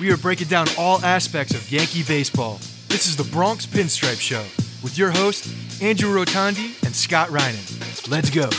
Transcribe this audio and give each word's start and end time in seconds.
We 0.00 0.10
are 0.10 0.16
breaking 0.16 0.48
down 0.48 0.66
all 0.76 1.04
aspects 1.04 1.54
of 1.54 1.70
Yankee 1.70 2.02
baseball. 2.02 2.58
This 2.88 3.06
is 3.06 3.16
the 3.16 3.22
Bronx 3.22 3.64
Pinstripe 3.64 4.20
Show 4.20 4.42
with 4.82 4.98
your 4.98 5.12
hosts, 5.12 5.80
Andrew 5.80 6.10
Rotondi 6.10 6.82
and 6.84 6.94
Scott 6.94 7.28
Reinen. 7.28 8.10
Let's 8.10 8.28
go. 8.28 8.50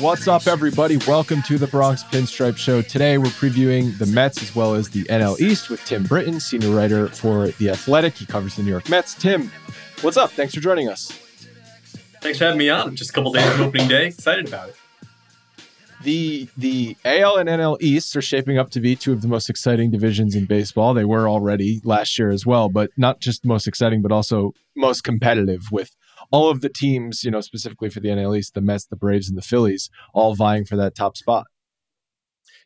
What's 0.00 0.26
up, 0.26 0.48
everybody? 0.48 0.96
Welcome 1.06 1.42
to 1.42 1.56
the 1.56 1.68
Bronx 1.68 2.02
Pinstripe 2.02 2.56
Show. 2.56 2.82
Today, 2.82 3.16
we're 3.16 3.26
previewing 3.26 3.96
the 3.96 4.06
Mets 4.06 4.42
as 4.42 4.56
well 4.56 4.74
as 4.74 4.90
the 4.90 5.04
NL 5.04 5.38
East 5.38 5.70
with 5.70 5.84
Tim 5.84 6.02
Britton, 6.02 6.40
senior 6.40 6.70
writer 6.70 7.06
for 7.06 7.46
The 7.46 7.70
Athletic. 7.70 8.14
He 8.14 8.26
covers 8.26 8.56
the 8.56 8.64
New 8.64 8.70
York 8.70 8.88
Mets. 8.90 9.14
Tim, 9.14 9.52
what's 10.00 10.16
up? 10.16 10.32
Thanks 10.32 10.52
for 10.52 10.60
joining 10.60 10.88
us. 10.88 11.25
Thanks 12.26 12.40
for 12.40 12.46
having 12.46 12.58
me 12.58 12.68
on. 12.70 12.96
Just 12.96 13.10
a 13.10 13.12
couple 13.12 13.32
days 13.32 13.48
from 13.52 13.60
opening 13.62 13.86
day. 13.86 14.06
Excited 14.08 14.48
about 14.48 14.70
it. 14.70 14.76
The 16.02 16.48
the 16.56 16.96
AL 17.04 17.36
and 17.36 17.48
NL 17.48 17.80
East 17.80 18.16
are 18.16 18.20
shaping 18.20 18.58
up 18.58 18.70
to 18.70 18.80
be 18.80 18.96
two 18.96 19.12
of 19.12 19.22
the 19.22 19.28
most 19.28 19.48
exciting 19.48 19.92
divisions 19.92 20.34
in 20.34 20.44
baseball. 20.44 20.92
They 20.92 21.04
were 21.04 21.28
already 21.28 21.80
last 21.84 22.18
year 22.18 22.30
as 22.30 22.44
well, 22.44 22.68
but 22.68 22.90
not 22.96 23.20
just 23.20 23.44
most 23.44 23.68
exciting, 23.68 24.02
but 24.02 24.10
also 24.10 24.54
most 24.74 25.02
competitive 25.02 25.70
with 25.70 25.94
all 26.32 26.50
of 26.50 26.62
the 26.62 26.68
teams, 26.68 27.22
you 27.22 27.30
know, 27.30 27.40
specifically 27.40 27.90
for 27.90 28.00
the 28.00 28.08
NL 28.08 28.36
East, 28.36 28.54
the 28.54 28.60
Mets, 28.60 28.86
the 28.86 28.96
Braves, 28.96 29.28
and 29.28 29.38
the 29.38 29.42
Phillies, 29.42 29.88
all 30.12 30.34
vying 30.34 30.64
for 30.64 30.74
that 30.74 30.96
top 30.96 31.16
spot. 31.16 31.46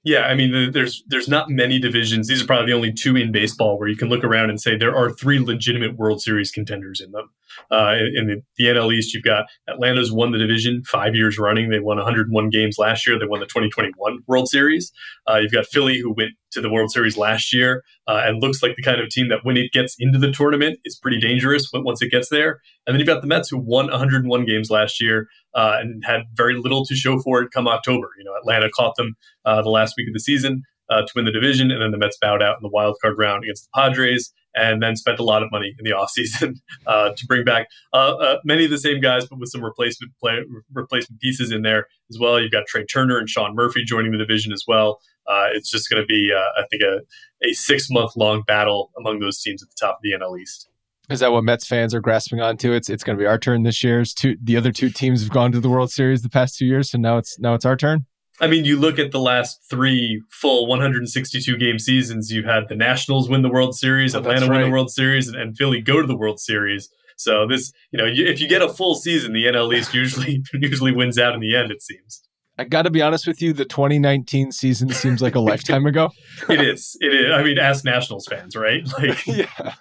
Yeah, 0.03 0.23
I 0.23 0.35
mean, 0.35 0.73
there's 0.73 1.05
there's 1.07 1.29
not 1.29 1.51
many 1.51 1.79
divisions. 1.79 2.29
These 2.29 2.43
are 2.43 2.47
probably 2.47 2.73
the 2.73 2.77
only 2.77 2.95
two 2.95 3.15
in 3.15 3.31
baseball 3.31 3.79
where 3.79 3.89
you 3.89 3.97
can 3.97 4.09
look 4.09 4.25
around 4.25 4.49
and 4.49 4.59
say 4.59 4.75
there 4.75 4.97
are 4.97 5.11
three 5.11 5.39
legitimate 5.39 5.99
World 5.99 6.23
Series 6.23 6.51
contenders 6.51 7.03
in 7.03 7.13
them. 7.13 7.29
Uh, 7.71 7.97
in 8.15 8.27
the, 8.27 8.43
the 8.57 8.65
NL 8.65 8.93
East, 8.93 9.15
you've 9.15 9.25
got 9.25 9.47
Atlanta's 9.69 10.13
won 10.13 10.33
the 10.33 10.39
division 10.39 10.83
five 10.85 11.15
years 11.15 11.39
running. 11.39 11.71
They 11.71 11.81
won 11.81 11.97
101 11.97 12.51
games 12.51 12.77
last 12.79 13.07
year. 13.07 13.19
They 13.19 13.27
won 13.27 13.41
the 13.41 13.47
2021 13.47 14.19
World 14.27 14.49
Series. 14.49 14.93
Uh, 15.29 15.37
you've 15.37 15.53
got 15.53 15.67
Philly, 15.67 15.99
who 15.99 16.13
went 16.13 16.33
to 16.53 16.61
the 16.61 16.71
World 16.71 16.91
Series 16.91 17.17
last 17.17 17.53
year 17.53 17.85
uh, 18.07 18.23
and 18.25 18.43
looks 18.43 18.63
like 18.63 18.75
the 18.77 18.83
kind 18.83 19.01
of 19.01 19.09
team 19.09 19.29
that 19.29 19.41
when 19.45 19.57
it 19.57 19.73
gets 19.73 19.95
into 19.99 20.19
the 20.19 20.33
tournament 20.33 20.79
is 20.85 20.99
pretty 20.99 21.21
dangerous 21.21 21.71
once 21.73 22.03
it 22.03 22.11
gets 22.11 22.29
there. 22.29 22.61
And 22.87 22.95
then 22.95 22.99
you've 22.99 23.07
got 23.07 23.21
the 23.21 23.29
Mets, 23.29 23.49
who 23.49 23.59
won 23.59 23.87
101 23.87 24.45
games 24.47 24.71
last 24.71 25.01
year 25.01 25.29
uh, 25.55 25.77
and 25.81 26.03
had 26.05 26.23
very 26.35 26.57
little 26.57 26.85
to 26.87 26.95
show 26.95 27.19
for 27.21 27.43
it 27.43 27.51
come 27.53 27.69
October. 27.69 28.09
You 28.19 28.25
know, 28.25 28.35
Atlanta 28.37 28.69
caught 28.71 28.97
them 28.97 29.15
uh, 29.45 29.63
the 29.63 29.71
last 29.71 29.95
week 29.97 30.09
of 30.09 30.15
the 30.15 30.21
season 30.21 30.63
uh, 30.91 31.03
to 31.03 31.13
win 31.15 31.25
the 31.25 31.33
division, 31.33 31.71
and 31.71 31.81
then 31.81 31.93
the 31.93 31.99
Mets 31.99 32.19
bowed 32.21 32.43
out 32.43 32.57
in 32.57 32.63
the 32.63 32.69
wild 32.69 32.97
card 33.01 33.15
round 33.17 33.45
against 33.45 33.65
the 33.65 33.81
Padres 33.81 34.33
and 34.55 34.83
then 34.83 34.97
spent 34.97 35.19
a 35.19 35.25
lot 35.25 35.43
of 35.43 35.51
money 35.51 35.75
in 35.79 35.85
the 35.85 35.91
offseason 35.97 36.57
uh, 36.87 37.11
to 37.17 37.27
bring 37.27 37.45
back 37.45 37.69
uh, 37.93 38.15
uh, 38.17 38.37
many 38.45 38.65
of 38.65 38.71
the 38.71 38.79
same 38.79 39.01
guys, 39.01 39.27
but 39.27 39.39
with 39.39 39.51
some 39.51 39.63
replacement 39.63 40.13
play, 40.19 40.39
replacement 40.73 41.21
pieces 41.21 41.51
in 41.53 41.63
there 41.63 41.87
as 42.11 42.19
well. 42.19 42.41
You've 42.41 42.53
got 42.53 42.67
Trea 42.67 42.85
Turner 42.85 43.19
and 43.19 43.29
Sean 43.29 43.55
Murphy 43.55 43.85
joining 43.85 44.13
the 44.13 44.19
division 44.19 44.53
as 44.53 44.65
well. 44.67 45.01
Uh, 45.27 45.47
it's 45.53 45.71
just 45.71 45.89
going 45.89 46.03
to 46.03 46.07
be, 46.07 46.33
uh, 46.35 46.61
I 46.61 46.65
think, 46.71 46.83
a, 46.83 47.01
a 47.47 47.53
six 47.53 47.89
month 47.91 48.13
long 48.17 48.43
battle 48.47 48.91
among 48.99 49.21
those 49.21 49.41
teams 49.41 49.63
at 49.63 49.69
the 49.69 49.77
top 49.79 49.97
of 49.97 50.03
the 50.03 50.13
NL 50.13 50.41
East. 50.41 50.69
Is 51.09 51.21
that 51.21 51.33
what 51.33 51.43
Mets 51.43 51.67
fans 51.67 51.93
are 51.93 52.01
grasping 52.01 52.41
onto? 52.41 52.73
It's 52.73 52.89
it's 52.89 53.03
going 53.03 53.19
to 53.19 53.21
be 53.21 53.27
our 53.27 53.39
turn 53.39 53.65
this 53.65 53.83
year. 53.83 54.01
It's 54.01 54.15
two, 54.15 54.37
the 54.41 54.57
other 54.57 54.71
two 54.71 54.91
teams 54.91 55.23
have 55.23 55.31
gone 55.31 55.51
to 55.53 55.61
the 55.61 55.69
World 55.69 55.91
Series 55.91 56.23
the 56.23 56.29
past 56.29 56.57
two 56.57 56.67
years, 56.67 56.91
so 56.91 56.99
now 56.99 57.19
it's 57.19 57.39
now 57.41 57.55
it's 57.55 57.65
our 57.65 57.77
turn. 57.77 58.07
I 58.41 58.47
mean, 58.47 58.65
you 58.65 58.79
look 58.79 58.99
at 58.99 59.13
the 59.13 59.21
last 59.21 59.61
three 59.69 60.23
full 60.31 60.67
162 60.67 61.57
game 61.59 61.79
seasons. 61.79 62.33
you've 62.33 62.47
had 62.47 62.69
the 62.69 62.75
Nationals 62.75 63.29
win 63.29 63.43
the 63.43 63.51
World 63.51 63.77
Series, 63.77 64.15
oh, 64.15 64.21
Atlanta 64.21 64.47
right. 64.47 64.59
win 64.59 64.63
the 64.63 64.71
World 64.71 64.91
Series, 64.91 65.29
and, 65.29 65.37
and, 65.37 65.57
Philly 65.57 65.81
go 65.81 66.01
to 66.01 66.07
the 66.07 66.17
World 66.17 66.41
Series. 66.41 66.89
So 67.17 67.47
this, 67.47 67.73
you 67.93 67.99
know, 67.99 68.07
you, 68.07 68.25
if 68.25 68.41
you 68.41 68.49
get 68.49 68.63
a 68.63 68.69
full 68.69 68.95
season, 68.95 69.35
the 69.35 69.45
NL 69.45 69.77
East 69.77 69.93
usually 69.93 70.43
usually 70.55 70.93
wins 70.93 71.19
out 71.19 71.35
in 71.35 71.41
the 71.41 71.55
end. 71.55 71.71
It 71.71 71.83
seems. 71.83 72.23
I 72.59 72.65
got 72.65 72.83
to 72.83 72.91
be 72.91 73.01
honest 73.01 73.27
with 73.27 73.41
you, 73.41 73.53
the 73.53 73.65
2019 73.65 74.53
season 74.53 74.91
seems 74.91 75.23
like 75.23 75.35
a 75.35 75.41
lifetime 75.51 75.87
ago. 75.87 76.11
it 76.49 76.61
is. 76.61 76.97
It 77.01 77.15
is. 77.15 77.33
I 77.33 77.43
mean, 77.43 77.59
ask 77.59 77.85
Nationals 77.85 78.27
fans, 78.27 78.57
right? 78.57 78.87
Like, 78.99 79.27
yeah. 79.27 79.75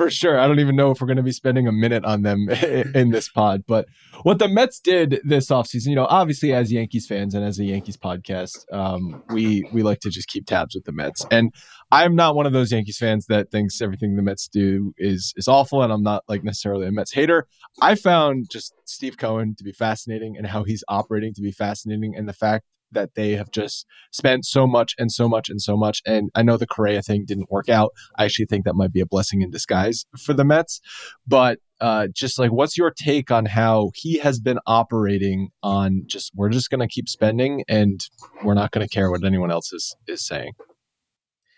For 0.00 0.08
sure. 0.08 0.40
I 0.40 0.48
don't 0.48 0.60
even 0.60 0.76
know 0.76 0.90
if 0.90 0.98
we're 0.98 1.06
going 1.06 1.18
to 1.18 1.22
be 1.22 1.30
spending 1.30 1.68
a 1.68 1.72
minute 1.72 2.06
on 2.06 2.22
them 2.22 2.48
in 2.94 3.10
this 3.10 3.28
pod. 3.28 3.64
But 3.68 3.84
what 4.22 4.38
the 4.38 4.48
Mets 4.48 4.80
did 4.80 5.20
this 5.24 5.50
offseason, 5.50 5.88
you 5.88 5.94
know, 5.94 6.06
obviously 6.06 6.54
as 6.54 6.72
Yankees 6.72 7.06
fans 7.06 7.34
and 7.34 7.44
as 7.44 7.58
a 7.58 7.64
Yankees 7.64 7.98
podcast, 7.98 8.64
um, 8.72 9.22
we 9.28 9.68
we 9.74 9.82
like 9.82 10.00
to 10.00 10.08
just 10.08 10.28
keep 10.28 10.46
tabs 10.46 10.74
with 10.74 10.84
the 10.84 10.92
Mets. 10.92 11.26
And 11.30 11.52
I'm 11.92 12.14
not 12.14 12.34
one 12.34 12.46
of 12.46 12.54
those 12.54 12.72
Yankees 12.72 12.96
fans 12.96 13.26
that 13.26 13.50
thinks 13.50 13.82
everything 13.82 14.16
the 14.16 14.22
Mets 14.22 14.48
do 14.48 14.94
is 14.96 15.34
is 15.36 15.46
awful, 15.46 15.82
and 15.82 15.92
I'm 15.92 16.02
not 16.02 16.24
like 16.28 16.44
necessarily 16.44 16.86
a 16.86 16.92
Mets 16.92 17.12
hater. 17.12 17.46
I 17.82 17.94
found 17.94 18.46
just 18.50 18.72
Steve 18.86 19.18
Cohen 19.18 19.54
to 19.58 19.64
be 19.64 19.72
fascinating 19.72 20.34
and 20.34 20.46
how 20.46 20.64
he's 20.64 20.82
operating 20.88 21.34
to 21.34 21.42
be 21.42 21.52
fascinating, 21.52 22.14
and 22.16 22.26
the 22.26 22.32
fact 22.32 22.64
that 22.92 23.14
they 23.14 23.32
have 23.32 23.50
just 23.50 23.86
spent 24.10 24.44
so 24.44 24.66
much 24.66 24.94
and 24.98 25.10
so 25.10 25.28
much 25.28 25.48
and 25.48 25.60
so 25.60 25.76
much. 25.76 26.02
And 26.06 26.30
I 26.34 26.42
know 26.42 26.56
the 26.56 26.66
Correa 26.66 27.02
thing 27.02 27.24
didn't 27.26 27.50
work 27.50 27.68
out. 27.68 27.92
I 28.18 28.24
actually 28.24 28.46
think 28.46 28.64
that 28.64 28.74
might 28.74 28.92
be 28.92 29.00
a 29.00 29.06
blessing 29.06 29.42
in 29.42 29.50
disguise 29.50 30.04
for 30.18 30.32
the 30.32 30.44
Mets. 30.44 30.80
But 31.26 31.58
uh, 31.80 32.08
just 32.14 32.38
like, 32.38 32.52
what's 32.52 32.76
your 32.76 32.90
take 32.90 33.30
on 33.30 33.46
how 33.46 33.90
he 33.94 34.18
has 34.18 34.38
been 34.38 34.58
operating 34.66 35.48
on 35.62 36.02
just, 36.06 36.32
we're 36.34 36.50
just 36.50 36.70
going 36.70 36.80
to 36.80 36.88
keep 36.88 37.08
spending 37.08 37.64
and 37.68 38.06
we're 38.44 38.54
not 38.54 38.70
going 38.70 38.86
to 38.86 38.92
care 38.92 39.10
what 39.10 39.24
anyone 39.24 39.50
else 39.50 39.72
is, 39.72 39.96
is 40.06 40.24
saying? 40.26 40.52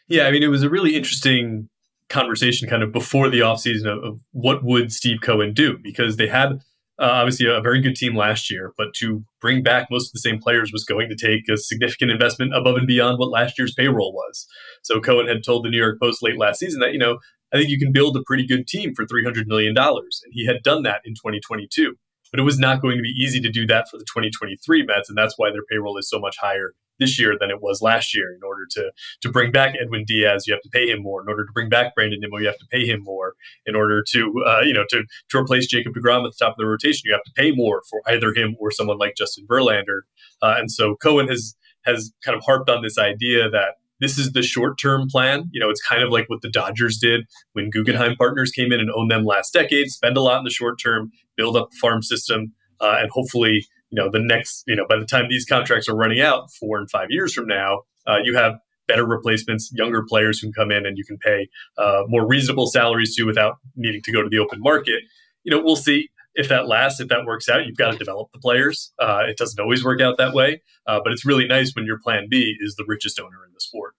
Yeah, 0.09 0.27
I 0.27 0.31
mean, 0.31 0.43
it 0.43 0.49
was 0.49 0.63
a 0.63 0.71
really 0.71 0.95
interesting 0.95 1.69
conversation 2.09 2.69
kind 2.69 2.83
of 2.83 2.93
before 2.93 3.31
the 3.31 3.41
offseason 3.41 3.87
of, 3.87 4.05
of 4.05 4.21
what 4.33 4.63
would 4.63 4.93
Steve 4.93 5.21
Cohen 5.23 5.55
do 5.55 5.79
because 5.83 6.17
they 6.17 6.29
had 6.29 6.61
uh, 7.01 7.05
obviously 7.07 7.47
a 7.47 7.61
very 7.61 7.81
good 7.81 7.97
team 7.97 8.15
last 8.15 8.51
year, 8.51 8.73
but 8.77 8.95
to 8.95 9.25
bring 9.41 9.63
back 9.63 9.89
most 9.91 10.09
of 10.09 10.13
the 10.13 10.21
same 10.21 10.39
players 10.39 10.73
was 10.73 10.85
going 10.85 11.09
to 11.09 11.17
take 11.17 11.49
a 11.49 11.57
significant 11.57 12.11
investment 12.11 12.55
above 12.55 12.77
and 12.77 12.87
beyond 12.87 13.19
what 13.19 13.31
last 13.31 13.59
year's 13.59 13.75
payroll 13.75 14.13
was. 14.13 14.47
So 14.83 15.01
Cohen 15.01 15.27
had 15.27 15.43
told 15.45 15.65
the 15.65 15.71
New 15.71 15.79
York 15.79 15.99
Post 16.01 16.23
late 16.23 16.39
last 16.39 16.61
season 16.61 16.81
that, 16.81 16.93
you 16.93 16.99
know, 16.99 17.19
I 17.53 17.59
think 17.59 17.71
you 17.71 17.79
can 17.79 17.93
build 17.93 18.17
a 18.17 18.23
pretty 18.27 18.47
good 18.47 18.67
team 18.67 18.95
for 18.95 19.05
$300 19.05 19.47
million. 19.47 19.75
And 19.77 20.33
he 20.33 20.47
had 20.47 20.63
done 20.63 20.83
that 20.85 21.01
in 21.05 21.15
2022. 21.15 21.95
But 22.31 22.41
it 22.41 22.45
was 22.45 22.59
not 22.59 22.81
going 22.81 22.97
to 22.97 23.03
be 23.03 23.11
easy 23.11 23.41
to 23.41 23.51
do 23.51 23.67
that 23.67 23.89
for 23.91 23.99
the 23.99 24.05
2023 24.05 24.87
Mets. 24.87 25.11
And 25.11 25.19
that's 25.19 25.35
why 25.37 25.51
their 25.51 25.65
payroll 25.71 25.99
is 25.99 26.09
so 26.09 26.19
much 26.19 26.39
higher 26.39 26.73
this 27.03 27.19
year 27.19 27.37
than 27.39 27.51
it 27.51 27.61
was 27.61 27.83
last 27.83 28.15
year. 28.15 28.33
In 28.33 28.41
order 28.47 28.67
to 28.71 28.93
to 29.23 29.31
bring 29.31 29.51
back 29.51 29.75
Edwin 29.81 30.05
Diaz, 30.07 30.45
you 30.47 30.55
have 30.55 30.63
to 30.63 30.71
pay 30.71 30.89
him 30.89 31.03
more. 31.03 31.21
In 31.23 31.29
order 31.29 31.45
to 31.45 31.53
bring 31.53 31.69
back 31.69 31.95
Brandon 31.95 32.21
Nimmo, 32.21 32.39
you 32.39 32.47
have 32.47 32.59
to 32.59 32.67
pay 32.71 32.87
him 32.87 33.03
more. 33.03 33.35
In 33.67 33.75
order 33.75 34.03
to 34.13 34.33
uh, 34.47 34.61
you 34.61 34.73
know 34.73 34.85
to 34.91 35.05
to 35.31 35.39
replace 35.39 35.67
Jacob 35.67 35.95
Degrom 35.95 36.25
at 36.25 36.33
the 36.33 36.45
top 36.45 36.53
of 36.53 36.59
the 36.59 36.67
rotation, 36.67 37.03
you 37.05 37.13
have 37.13 37.25
to 37.25 37.33
pay 37.35 37.53
more 37.53 37.83
for 37.91 38.01
either 38.07 38.33
him 38.35 38.57
or 38.61 38.71
someone 38.71 38.99
like 38.99 39.15
Justin 39.17 39.47
Verlander. 39.47 40.03
Uh, 40.41 40.55
and 40.59 40.71
so 40.71 40.97
Cohen 40.97 41.29
has 41.29 41.55
has 41.85 42.13
kind 42.25 42.37
of 42.37 42.45
harped 42.45 42.71
on 42.71 42.83
this 42.83 42.99
idea 42.99 43.51
that 43.51 43.75
this 44.01 44.19
is 44.19 44.33
the 44.33 44.43
short 44.43 44.79
term 44.79 45.09
plan. 45.09 45.45
You 45.53 45.61
know, 45.61 45.71
it's 45.71 45.83
kind 45.83 46.03
of 46.03 46.11
like 46.11 46.29
what 46.29 46.43
the 46.43 46.51
Dodgers 46.51 46.99
did 46.99 47.25
when 47.53 47.71
Guggenheim 47.71 48.17
Partners 48.17 48.51
came 48.51 48.73
in 48.73 48.81
and 48.81 48.91
owned 48.91 49.11
them 49.11 49.25
last 49.25 49.53
decade. 49.53 49.91
Spend 49.91 50.17
a 50.17 50.21
lot 50.21 50.39
in 50.39 50.45
the 50.45 50.51
short 50.51 50.81
term, 50.83 51.13
build 51.37 51.57
up 51.57 51.71
the 51.71 51.77
farm 51.81 52.03
system, 52.03 52.53
uh, 52.81 52.97
and 52.99 53.11
hopefully 53.11 53.65
you 53.93 54.03
know 54.03 54.11
the 54.11 54.19
next 54.19 54.65
you 54.67 54.75
know 54.75 54.87
by 54.89 54.97
the 54.97 55.05
time 55.05 55.27
these 55.29 55.45
contracts 55.45 55.89
are 55.89 55.95
running 55.95 56.21
out 56.21 56.51
four 56.53 56.79
and 56.79 56.91
five 56.91 57.09
years 57.11 57.33
from 57.33 57.47
now 57.47 57.83
uh, 58.07 58.17
you 58.25 58.35
have 58.35 58.55
better 58.89 59.07
replacements 59.07 59.71
younger 59.75 60.03
players 60.03 60.41
who 60.41 60.47
can 60.47 60.53
come 60.53 60.71
in 60.73 60.85
and 60.87 60.99
you 60.99 61.05
can 61.05 61.19
pay 61.19 61.49
uh, 61.79 62.03
more 62.09 62.27
reasonable 62.27 62.67
salaries 62.67 63.15
to 63.15 63.25
without 63.25 63.57
needing 63.77 64.03
to 64.03 64.11
go 64.11 64.23
to 64.23 64.29
the 64.29 64.39
open 64.39 64.61
market. 64.61 65.03
You 65.45 65.53
know 65.53 65.63
we'll 65.63 65.77
see 65.77 66.09
if 66.35 66.49
that 66.49 66.67
lasts 66.67 66.99
if 66.99 67.09
that 67.09 67.27
works 67.27 67.49
out 67.49 67.67
you've 67.67 67.77
got 67.77 67.93
to 67.93 67.99
develop 67.99 68.33
the 68.33 68.41
players. 68.41 68.93
Uh, 68.99 69.21
it 69.29 69.37
doesn't 69.37 69.61
always 69.61 69.85
work 69.85 70.01
out 70.01 70.17
that 70.19 70.35
way 70.35 70.63
uh, 70.87 70.99
but 71.03 71.13
it's 71.13 71.25
really 71.25 71.47
nice 71.47 71.75
when 71.75 71.85
your 71.85 71.99
plan 71.99 72.27
b 72.29 72.57
is 72.61 72.75
the 72.77 72.85
richest 72.89 73.21
owner 73.21 73.45
in 73.47 73.53
the 73.53 73.61
sport 73.61 73.95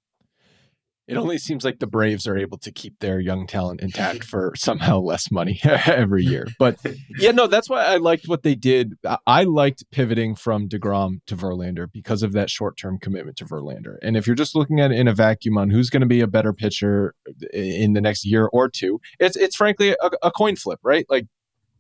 it 1.08 1.18
only 1.18 1.38
seems 1.38 1.66
like 1.66 1.80
the 1.80 1.88
Braves 1.88 2.28
are 2.28 2.38
able 2.38 2.58
to 2.60 2.72
keep 2.72 3.00
their 3.00 3.20
young 3.20 3.46
talent 3.46 3.82
intact 3.82 4.24
for 4.24 4.54
somehow 4.56 5.00
less 5.00 5.30
money 5.32 5.60
every 5.64 6.24
year. 6.24 6.48
But 6.60 6.78
yeah, 7.18 7.32
no, 7.32 7.48
that's 7.48 7.70
why 7.70 7.84
I 7.84 7.98
liked 7.98 8.28
what 8.28 8.44
they 8.44 8.56
did. 8.56 8.94
I 9.28 9.44
liked 9.44 9.84
pivoting 9.92 10.36
from 10.36 10.70
DeGrom 10.70 11.20
to 11.28 11.36
Verlander 11.36 11.92
because 11.92 12.24
of 12.24 12.32
that 12.34 12.50
short 12.50 12.78
term 12.78 13.00
commitment 13.00 13.38
to 13.38 13.46
Verlander. 13.46 13.98
And 14.02 14.16
if 14.16 14.28
you're 14.28 14.36
just 14.36 14.56
looking 14.56 14.80
at 14.80 14.92
it 14.92 15.00
in 15.00 15.08
a 15.08 15.14
vacuum 15.14 15.58
on 15.58 15.70
who's 15.70 15.90
going 15.90 16.02
to 16.02 16.08
be 16.08 16.22
a 16.22 16.28
better 16.28 16.54
pitcher 16.54 17.16
uh, 17.28 17.48
in 17.54 17.94
the 17.94 18.02
next 18.02 18.26
year 18.26 18.50
or 18.54 18.70
two, 18.70 19.02
it's 19.20 19.36
it's 19.36 19.56
frankly 19.56 19.92
a, 19.92 20.10
a 20.22 20.32
coin 20.32 20.56
flip, 20.56 20.80
right? 20.84 21.06
Like 21.10 21.28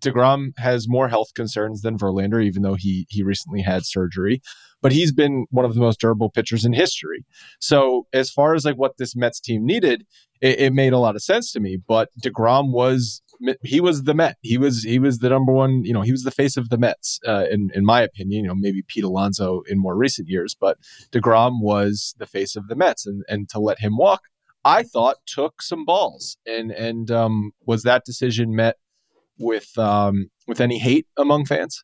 DeGrom 0.01 0.57
has 0.57 0.87
more 0.87 1.07
health 1.07 1.33
concerns 1.33 1.81
than 1.81 1.97
Verlander, 1.97 2.43
even 2.43 2.61
though 2.61 2.75
he 2.75 3.07
he 3.09 3.23
recently 3.23 3.61
had 3.61 3.85
surgery. 3.85 4.41
But 4.83 4.91
he's 4.91 5.11
been 5.11 5.47
one 5.49 5.65
of 5.65 5.73
the 5.73 5.79
most 5.79 5.99
durable 5.99 6.29
pitchers 6.29 6.65
in 6.65 6.73
history. 6.73 7.25
So 7.59 8.05
as 8.13 8.29
far 8.29 8.53
as 8.53 8.65
like 8.65 8.75
what 8.75 8.97
this 8.97 9.15
Mets 9.15 9.39
team 9.39 9.65
needed, 9.65 10.05
it, 10.41 10.59
it 10.59 10.73
made 10.73 10.93
a 10.93 10.99
lot 10.99 11.15
of 11.15 11.23
sense 11.23 11.51
to 11.53 11.59
me. 11.59 11.77
But 11.87 12.09
DeGrom 12.21 12.71
was 12.71 13.23
he 13.63 13.81
was 13.81 14.03
the 14.03 14.13
Met. 14.13 14.37
He 14.41 14.57
was 14.57 14.83
he 14.83 14.99
was 14.99 15.19
the 15.19 15.29
number 15.29 15.51
one. 15.51 15.83
You 15.83 15.93
know, 15.93 16.01
he 16.01 16.11
was 16.11 16.23
the 16.23 16.31
face 16.31 16.57
of 16.57 16.69
the 16.69 16.77
Mets, 16.77 17.19
uh, 17.27 17.45
in 17.49 17.71
in 17.73 17.85
my 17.85 18.01
opinion. 18.01 18.43
You 18.43 18.49
know, 18.49 18.55
maybe 18.55 18.83
Pete 18.87 19.03
Alonso 19.03 19.61
in 19.67 19.79
more 19.79 19.95
recent 19.95 20.29
years, 20.29 20.55
but 20.59 20.77
Degrom 21.11 21.61
was 21.61 22.15
the 22.19 22.27
face 22.27 22.55
of 22.55 22.67
the 22.67 22.75
Mets, 22.75 23.05
and 23.05 23.23
and 23.27 23.49
to 23.49 23.59
let 23.59 23.79
him 23.79 23.97
walk, 23.97 24.23
I 24.65 24.83
thought 24.83 25.17
took 25.25 25.61
some 25.61 25.85
balls. 25.85 26.37
And 26.45 26.71
and 26.71 27.09
um, 27.11 27.51
was 27.65 27.83
that 27.83 28.05
decision 28.05 28.55
met 28.55 28.77
with 29.39 29.77
um, 29.77 30.29
with 30.47 30.61
any 30.61 30.79
hate 30.79 31.07
among 31.17 31.45
fans? 31.45 31.83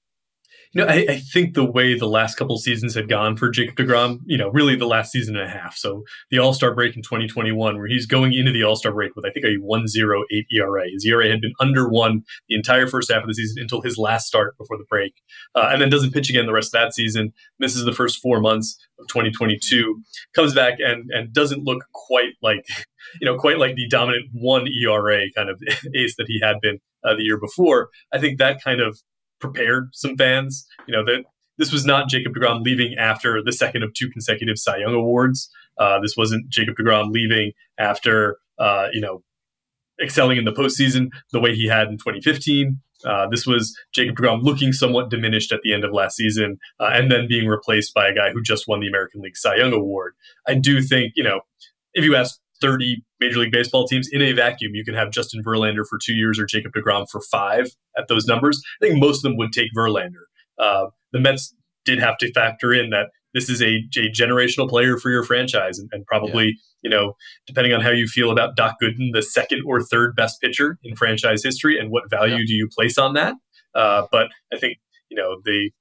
You 0.74 0.86
know, 0.86 0.88
I, 0.88 1.06
I, 1.10 1.18
think 1.18 1.56
the 1.56 1.66
way 1.66 1.98
the 1.98 2.08
last 2.08 2.36
couple 2.36 2.56
seasons 2.60 2.94
had 2.94 3.10
gone 3.10 3.36
for 3.38 3.50
Jacob 3.50 3.76
DeGrom, 3.76 4.20
you 4.28 4.38
know, 4.38 4.50
really 4.50 4.76
the 4.76 4.86
last 4.86 5.12
season 5.12 5.36
and 5.36 5.44
a 5.44 5.50
half. 5.50 5.76
So 5.76 6.04
the 6.30 6.38
All 6.38 6.54
Star 6.54 6.76
break 6.76 6.96
in 6.96 7.02
2021, 7.02 7.76
where 7.76 7.88
he's 7.88 8.06
going 8.06 8.34
into 8.34 8.52
the 8.52 8.64
All 8.64 8.76
Star 8.76 8.92
break 8.92 9.16
with, 9.16 9.26
I 9.26 9.32
think, 9.32 9.48
a 9.48 9.56
108 9.56 10.46
ERA. 10.52 10.84
His 10.92 11.06
ERA 11.08 11.28
had 11.28 11.42
been 11.42 11.54
under 11.60 11.90
one 11.90 12.22
the 12.50 12.56
entire 12.56 12.86
first 12.86 13.12
half 13.12 13.24
of 13.24 13.28
the 13.28 13.34
season 13.34 13.60
until 13.60 13.82
his 13.82 13.98
last 13.98 14.28
start 14.28 14.56
before 14.60 14.78
the 14.78 14.86
break. 14.88 15.14
Uh, 15.56 15.70
and 15.72 15.82
then 15.82 15.90
doesn't 15.90 16.14
pitch 16.14 16.30
again 16.30 16.46
the 16.46 16.54
rest 16.54 16.76
of 16.76 16.80
that 16.80 16.94
season, 16.94 17.34
misses 17.58 17.84
the 17.84 17.92
first 17.92 18.22
four 18.22 18.40
months 18.40 18.78
of 19.00 19.08
2022, 19.08 20.00
comes 20.36 20.54
back 20.54 20.76
and, 20.78 21.10
and 21.10 21.34
doesn't 21.34 21.64
look 21.64 21.86
quite 21.94 22.34
like, 22.44 22.66
you 23.20 23.26
know, 23.26 23.38
quite 23.38 23.58
like 23.58 23.76
the 23.76 23.88
dominant 23.88 24.26
one 24.34 24.68
ERA 24.68 25.24
kind 25.36 25.50
of 25.50 25.60
ace 25.96 26.16
that 26.18 26.28
he 26.28 26.40
had 26.44 26.58
been 26.62 26.80
uh, 27.04 27.16
the 27.16 27.24
year 27.24 27.40
before. 27.40 27.90
I 28.14 28.20
think 28.20 28.38
that 28.38 28.64
kind 28.64 28.82
of 28.82 29.00
prepared 29.40 29.90
some 29.94 30.16
fans. 30.18 30.66
You 30.88 30.94
know 30.94 31.06
that 31.06 31.24
this 31.58 31.72
was 31.72 31.86
not 31.86 32.10
Jacob 32.10 32.34
Degrom 32.34 32.64
leaving 32.64 32.96
after 32.98 33.44
the 33.44 33.54
second 33.54 33.84
of 33.84 33.94
two 33.94 34.10
consecutive 34.10 34.58
Cy 34.58 34.78
Young 34.78 34.94
awards. 34.94 35.50
Uh, 35.78 36.00
this 36.00 36.16
wasn't 36.18 36.50
Jacob 36.50 36.76
Degrom 36.76 37.12
leaving 37.12 37.52
after 37.78 38.38
uh, 38.58 38.88
you 38.94 39.02
know 39.02 39.24
excelling 40.02 40.38
in 40.38 40.46
the 40.46 40.54
postseason 40.54 41.10
the 41.32 41.40
way 41.40 41.54
he 41.54 41.68
had 41.68 41.88
in 41.88 41.98
2015. 41.98 42.80
Uh, 43.06 43.28
this 43.30 43.46
was 43.46 43.78
Jacob 43.94 44.16
Degrom 44.16 44.44
looking 44.44 44.74
somewhat 44.74 45.10
diminished 45.10 45.52
at 45.52 45.62
the 45.64 45.74
end 45.74 45.84
of 45.84 45.94
last 45.94 46.18
season, 46.18 46.58
uh, 46.80 46.90
and 46.92 47.12
then 47.12 47.28
being 47.28 47.48
replaced 47.48 47.94
by 47.94 48.08
a 48.08 48.14
guy 48.14 48.32
who 48.32 48.42
just 48.42 48.68
won 48.68 48.80
the 48.80 48.88
American 48.88 49.22
League 49.22 49.38
Cy 49.38 49.56
Young 49.56 49.74
award. 49.74 50.14
I 50.48 50.56
do 50.56 50.82
think 50.82 51.14
you 51.16 51.24
know 51.24 51.42
if 51.94 52.04
you 52.04 52.16
ask 52.16 52.40
30 52.62 53.04
Major 53.20 53.40
League 53.40 53.52
Baseball 53.52 53.88
teams 53.88 54.08
in 54.12 54.22
a 54.22 54.32
vacuum, 54.34 54.76
you 54.76 54.84
can 54.84 54.94
have 54.94 55.12
Justin 55.12 55.44
Verlander 55.44 55.86
for 55.88 55.98
two 56.04 56.14
years 56.14 56.40
or 56.40 56.46
Jacob 56.46 56.74
DeGrom 56.74 57.10
for 57.10 57.22
five 57.22 57.70
at 57.98 58.08
those 58.08 58.26
numbers. 58.26 58.62
I 58.82 58.88
think 58.88 59.00
most 59.00 59.18
of 59.18 59.24
them 59.24 59.38
would 59.38 59.52
take 59.54 59.70
Verlander. 59.76 60.26
Uh, 60.58 60.88
the 61.12 61.20
Mets 61.20 61.54
did 61.86 62.00
have 62.00 62.18
to 62.18 62.32
factor 62.34 62.74
in 62.74 62.90
that 62.90 63.08
this 63.34 63.50
is 63.50 63.62
a, 63.62 63.84
a 63.98 64.10
generational 64.12 64.68
player 64.68 64.98
for 64.98 65.10
your 65.10 65.24
franchise 65.24 65.78
and, 65.78 65.90
and 65.92 66.06
probably, 66.06 66.46
yeah. 66.46 66.52
you 66.84 66.90
know, 66.90 67.14
depending 67.46 67.74
on 67.74 67.82
how 67.82 67.92
you 67.92 68.08
feel 68.08 68.32
about 68.32 68.56
Doc 68.56 68.76
Gooden, 68.82 69.14
the 69.14 69.22
second 69.22 69.64
or 69.66 69.82
third 69.82 70.16
best 70.16 70.42
pitcher 70.42 70.78
in 70.84 70.96
franchise 70.96 71.44
history 71.44 71.80
and 71.80 71.92
what 71.92 72.10
value 72.10 72.38
yeah. 72.38 72.46
do 72.48 72.54
you 72.54 72.68
place 72.68 72.98
on 72.98 73.14
that? 73.14 73.36
Uh, 73.76 74.08
but 74.12 74.30
I 74.52 74.58
think, 74.58 74.80
you 75.10 75.18
know, 75.18 75.38
the 75.44 75.72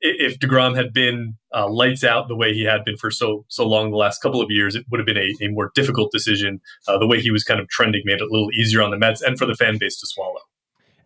if 0.00 0.38
Degrom 0.38 0.76
had 0.76 0.92
been 0.92 1.36
uh, 1.54 1.68
lights 1.68 2.04
out 2.04 2.28
the 2.28 2.36
way 2.36 2.52
he 2.52 2.64
had 2.64 2.84
been 2.84 2.96
for 2.96 3.10
so 3.10 3.44
so 3.48 3.66
long 3.66 3.90
the 3.90 3.96
last 3.96 4.20
couple 4.20 4.40
of 4.40 4.50
years, 4.50 4.74
it 4.74 4.84
would 4.90 4.98
have 4.98 5.06
been 5.06 5.16
a, 5.16 5.44
a 5.44 5.48
more 5.48 5.70
difficult 5.74 6.12
decision. 6.12 6.60
Uh, 6.88 6.98
the 6.98 7.06
way 7.06 7.20
he 7.20 7.30
was 7.30 7.44
kind 7.44 7.60
of 7.60 7.68
trending 7.68 8.02
made 8.04 8.20
it 8.20 8.22
a 8.22 8.28
little 8.30 8.50
easier 8.52 8.82
on 8.82 8.90
the 8.90 8.98
Mets 8.98 9.22
and 9.22 9.38
for 9.38 9.46
the 9.46 9.54
fan 9.54 9.78
base 9.78 9.98
to 10.00 10.06
swallow. 10.06 10.40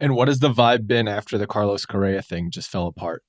And 0.00 0.14
what 0.14 0.28
has 0.28 0.38
the 0.38 0.50
vibe 0.50 0.86
been 0.86 1.08
after 1.08 1.38
the 1.38 1.46
Carlos 1.46 1.84
Correa 1.84 2.22
thing 2.22 2.50
just 2.50 2.70
fell 2.70 2.86
apart? 2.86 3.24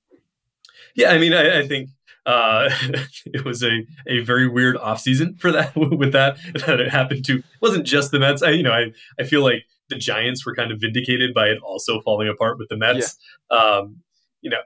Yeah, 0.94 1.10
I 1.10 1.18
mean, 1.18 1.32
I, 1.32 1.60
I 1.60 1.68
think 1.68 1.90
uh, 2.26 2.70
it 3.26 3.44
was 3.44 3.62
a, 3.62 3.86
a 4.06 4.20
very 4.20 4.48
weird 4.48 4.76
offseason 4.76 5.40
for 5.40 5.52
that 5.52 5.74
with 5.76 6.12
that 6.12 6.38
that 6.66 6.80
it 6.80 6.90
happened 6.90 7.24
to. 7.26 7.38
It 7.38 7.44
wasn't 7.60 7.86
just 7.86 8.10
the 8.10 8.18
Mets. 8.18 8.42
I 8.42 8.50
you 8.50 8.62
know 8.62 8.72
I 8.72 8.92
I 9.18 9.24
feel 9.24 9.42
like 9.42 9.64
the 9.88 9.96
Giants 9.96 10.46
were 10.46 10.54
kind 10.54 10.70
of 10.70 10.80
vindicated 10.80 11.34
by 11.34 11.48
it 11.48 11.58
also 11.62 12.00
falling 12.00 12.28
apart 12.28 12.58
with 12.58 12.68
the 12.68 12.76
Mets. 12.76 13.16
Yeah. 13.50 13.58
Um, 13.58 13.96
you 14.40 14.50
know, 14.50 14.60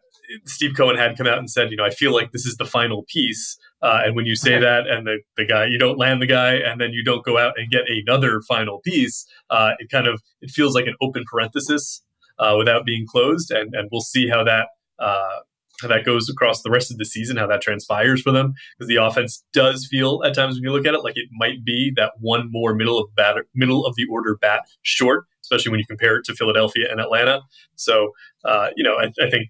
Steve 0.44 0.74
Cohen 0.76 0.96
had 0.96 1.16
come 1.16 1.26
out 1.26 1.38
and 1.38 1.50
said, 1.50 1.70
you 1.70 1.76
know, 1.76 1.84
I 1.84 1.90
feel 1.90 2.12
like 2.12 2.32
this 2.32 2.46
is 2.46 2.56
the 2.56 2.64
final 2.64 3.04
piece. 3.08 3.56
Uh, 3.82 4.00
and 4.04 4.16
when 4.16 4.24
you 4.24 4.34
say 4.34 4.58
that, 4.58 4.86
and 4.86 5.06
the, 5.06 5.18
the 5.36 5.44
guy, 5.44 5.66
you 5.66 5.78
don't 5.78 5.98
land 5.98 6.22
the 6.22 6.26
guy, 6.26 6.54
and 6.54 6.80
then 6.80 6.92
you 6.92 7.04
don't 7.04 7.24
go 7.24 7.38
out 7.38 7.54
and 7.58 7.70
get 7.70 7.82
another 7.88 8.40
final 8.40 8.80
piece, 8.80 9.26
uh, 9.50 9.72
it 9.78 9.90
kind 9.90 10.06
of 10.06 10.22
it 10.40 10.50
feels 10.50 10.74
like 10.74 10.86
an 10.86 10.94
open 11.02 11.24
parenthesis 11.30 12.02
uh, 12.38 12.54
without 12.56 12.84
being 12.84 13.06
closed. 13.06 13.50
And 13.50 13.74
and 13.74 13.88
we'll 13.92 14.00
see 14.00 14.28
how 14.28 14.42
that 14.44 14.68
uh, 14.98 15.40
how 15.82 15.88
that 15.88 16.04
goes 16.04 16.30
across 16.30 16.62
the 16.62 16.70
rest 16.70 16.90
of 16.90 16.98
the 16.98 17.04
season, 17.04 17.36
how 17.36 17.46
that 17.46 17.60
transpires 17.60 18.22
for 18.22 18.32
them, 18.32 18.54
because 18.78 18.88
the 18.88 18.96
offense 18.96 19.44
does 19.52 19.86
feel 19.86 20.22
at 20.24 20.34
times 20.34 20.54
when 20.54 20.62
you 20.62 20.72
look 20.72 20.86
at 20.86 20.94
it 20.94 21.04
like 21.04 21.16
it 21.16 21.28
might 21.32 21.64
be 21.64 21.92
that 21.96 22.12
one 22.20 22.48
more 22.50 22.74
middle 22.74 22.98
of 22.98 23.14
bat 23.14 23.36
middle 23.54 23.84
of 23.84 23.94
the 23.96 24.06
order 24.10 24.38
bat 24.40 24.62
short, 24.82 25.26
especially 25.42 25.70
when 25.70 25.78
you 25.78 25.86
compare 25.86 26.16
it 26.16 26.24
to 26.24 26.34
Philadelphia 26.34 26.86
and 26.90 27.00
Atlanta. 27.00 27.42
So 27.76 28.12
uh, 28.44 28.68
you 28.76 28.84
know, 28.84 28.94
I, 28.94 29.12
I 29.22 29.28
think 29.28 29.48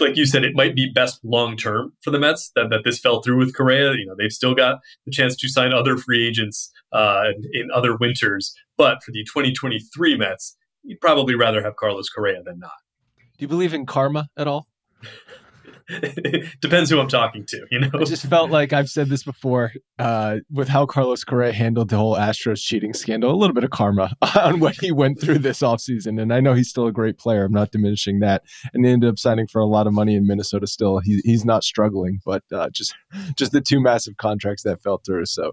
like 0.00 0.16
you 0.16 0.26
said, 0.26 0.44
it 0.44 0.54
might 0.54 0.74
be 0.74 0.90
best 0.92 1.20
long 1.24 1.56
term 1.56 1.92
for 2.02 2.10
the 2.10 2.18
Mets 2.18 2.50
that, 2.54 2.70
that 2.70 2.84
this 2.84 2.98
fell 2.98 3.22
through 3.22 3.38
with 3.38 3.54
Correa. 3.54 3.92
You 3.92 4.06
know, 4.06 4.14
they've 4.16 4.32
still 4.32 4.54
got 4.54 4.80
the 5.04 5.12
chance 5.12 5.36
to 5.36 5.48
sign 5.48 5.72
other 5.72 5.96
free 5.96 6.26
agents 6.26 6.70
uh, 6.92 7.30
in 7.52 7.68
other 7.74 7.96
winters. 7.96 8.54
But 8.76 9.02
for 9.02 9.12
the 9.12 9.24
2023 9.24 10.16
Mets, 10.16 10.56
you'd 10.82 11.00
probably 11.00 11.34
rather 11.34 11.62
have 11.62 11.76
Carlos 11.76 12.08
Correa 12.08 12.42
than 12.42 12.58
not. 12.58 12.70
Do 13.18 13.44
you 13.44 13.48
believe 13.48 13.74
in 13.74 13.86
karma 13.86 14.28
at 14.36 14.46
all? 14.46 14.68
depends 16.60 16.90
who 16.90 16.98
I'm 16.98 17.08
talking 17.08 17.44
to, 17.46 17.66
you 17.70 17.80
know. 17.80 17.90
I 17.94 18.04
just 18.04 18.26
felt 18.26 18.50
like 18.50 18.72
I've 18.72 18.88
said 18.88 19.08
this 19.08 19.22
before 19.22 19.72
uh, 19.98 20.36
with 20.50 20.68
how 20.68 20.86
Carlos 20.86 21.22
Correa 21.24 21.52
handled 21.52 21.90
the 21.90 21.96
whole 21.96 22.16
Astros 22.16 22.60
cheating 22.60 22.92
scandal. 22.92 23.32
A 23.32 23.36
little 23.36 23.54
bit 23.54 23.64
of 23.64 23.70
karma 23.70 24.12
on 24.36 24.60
what 24.60 24.76
he 24.80 24.90
went 24.90 25.20
through 25.20 25.38
this 25.38 25.60
offseason. 25.60 26.20
And 26.20 26.32
I 26.32 26.40
know 26.40 26.54
he's 26.54 26.68
still 26.68 26.86
a 26.86 26.92
great 26.92 27.18
player. 27.18 27.44
I'm 27.44 27.52
not 27.52 27.70
diminishing 27.70 28.20
that. 28.20 28.42
And 28.74 28.84
he 28.84 28.90
ended 28.90 29.10
up 29.10 29.18
signing 29.18 29.46
for 29.46 29.60
a 29.60 29.66
lot 29.66 29.86
of 29.86 29.92
money 29.92 30.16
in 30.16 30.26
Minnesota. 30.26 30.66
Still, 30.66 30.98
he, 30.98 31.20
he's 31.24 31.44
not 31.44 31.62
struggling, 31.62 32.20
but 32.24 32.42
uh, 32.52 32.68
just 32.70 32.94
just 33.36 33.52
the 33.52 33.60
two 33.60 33.80
massive 33.80 34.16
contracts 34.16 34.62
that 34.64 34.82
fell 34.82 35.00
through. 35.04 35.26
So 35.26 35.52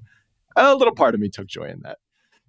a 0.55 0.75
little 0.75 0.95
part 0.95 1.13
of 1.13 1.21
me 1.21 1.29
took 1.29 1.47
joy 1.47 1.65
in 1.65 1.81
that. 1.83 1.97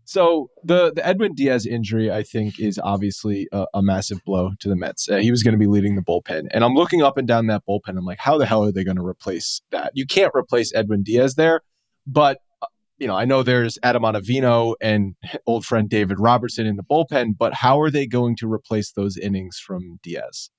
So 0.04 0.50
the 0.62 0.92
the 0.92 1.06
Edwin 1.06 1.34
Diaz 1.34 1.66
injury, 1.66 2.11
I 2.11 2.23
think, 2.23 2.61
is 2.61 2.78
obviously 2.82 3.49
a, 3.52 3.66
a 3.75 3.82
massive 3.82 4.23
blow 4.25 4.52
to 4.61 4.68
the 4.68 4.76
Mets. 4.76 5.08
Uh, 5.08 5.16
he 5.16 5.30
was 5.30 5.42
going 5.42 5.52
to 5.52 5.58
be 5.58 5.66
leading 5.66 5.96
the 5.96 6.02
bullpen, 6.02 6.49
and 6.50 6.64
I'm 6.64 6.75
looking 6.75 7.02
up 7.02 7.16
and 7.16 7.26
down 7.26 7.46
that 7.46 7.62
bullpen. 7.68 7.96
I'm 7.96 8.04
like, 8.04 8.18
how 8.18 8.38
the 8.38 8.46
hell 8.46 8.64
are 8.64 8.73
they 8.73 8.84
going 8.84 8.96
to 8.96 9.06
replace 9.06 9.62
that? 9.70 9.92
You 9.94 10.06
can't 10.06 10.32
replace 10.34 10.75
Edwin 10.75 11.02
Diaz 11.02 11.34
there, 11.37 11.62
but 12.06 12.38
uh, 12.62 12.66
you 12.99 13.06
know, 13.06 13.16
I 13.16 13.25
know 13.25 13.42
there's 13.42 13.78
Adam 13.82 14.02
Ottavino 14.02 14.75
and 14.80 15.14
old 15.46 15.64
friend 15.64 15.88
David 15.88 16.20
Robertson 16.20 16.66
in 16.66 16.76
the 16.76 16.84
bullpen, 16.84 17.37
but 17.38 17.54
how 17.54 17.80
are 17.80 17.90
they 17.90 18.06
going 18.06 18.37
to 18.37 18.52
replace 18.52 18.92
those 18.92 19.16
innings 19.16 19.58
from 19.58 19.99
Diaz? 20.02 20.50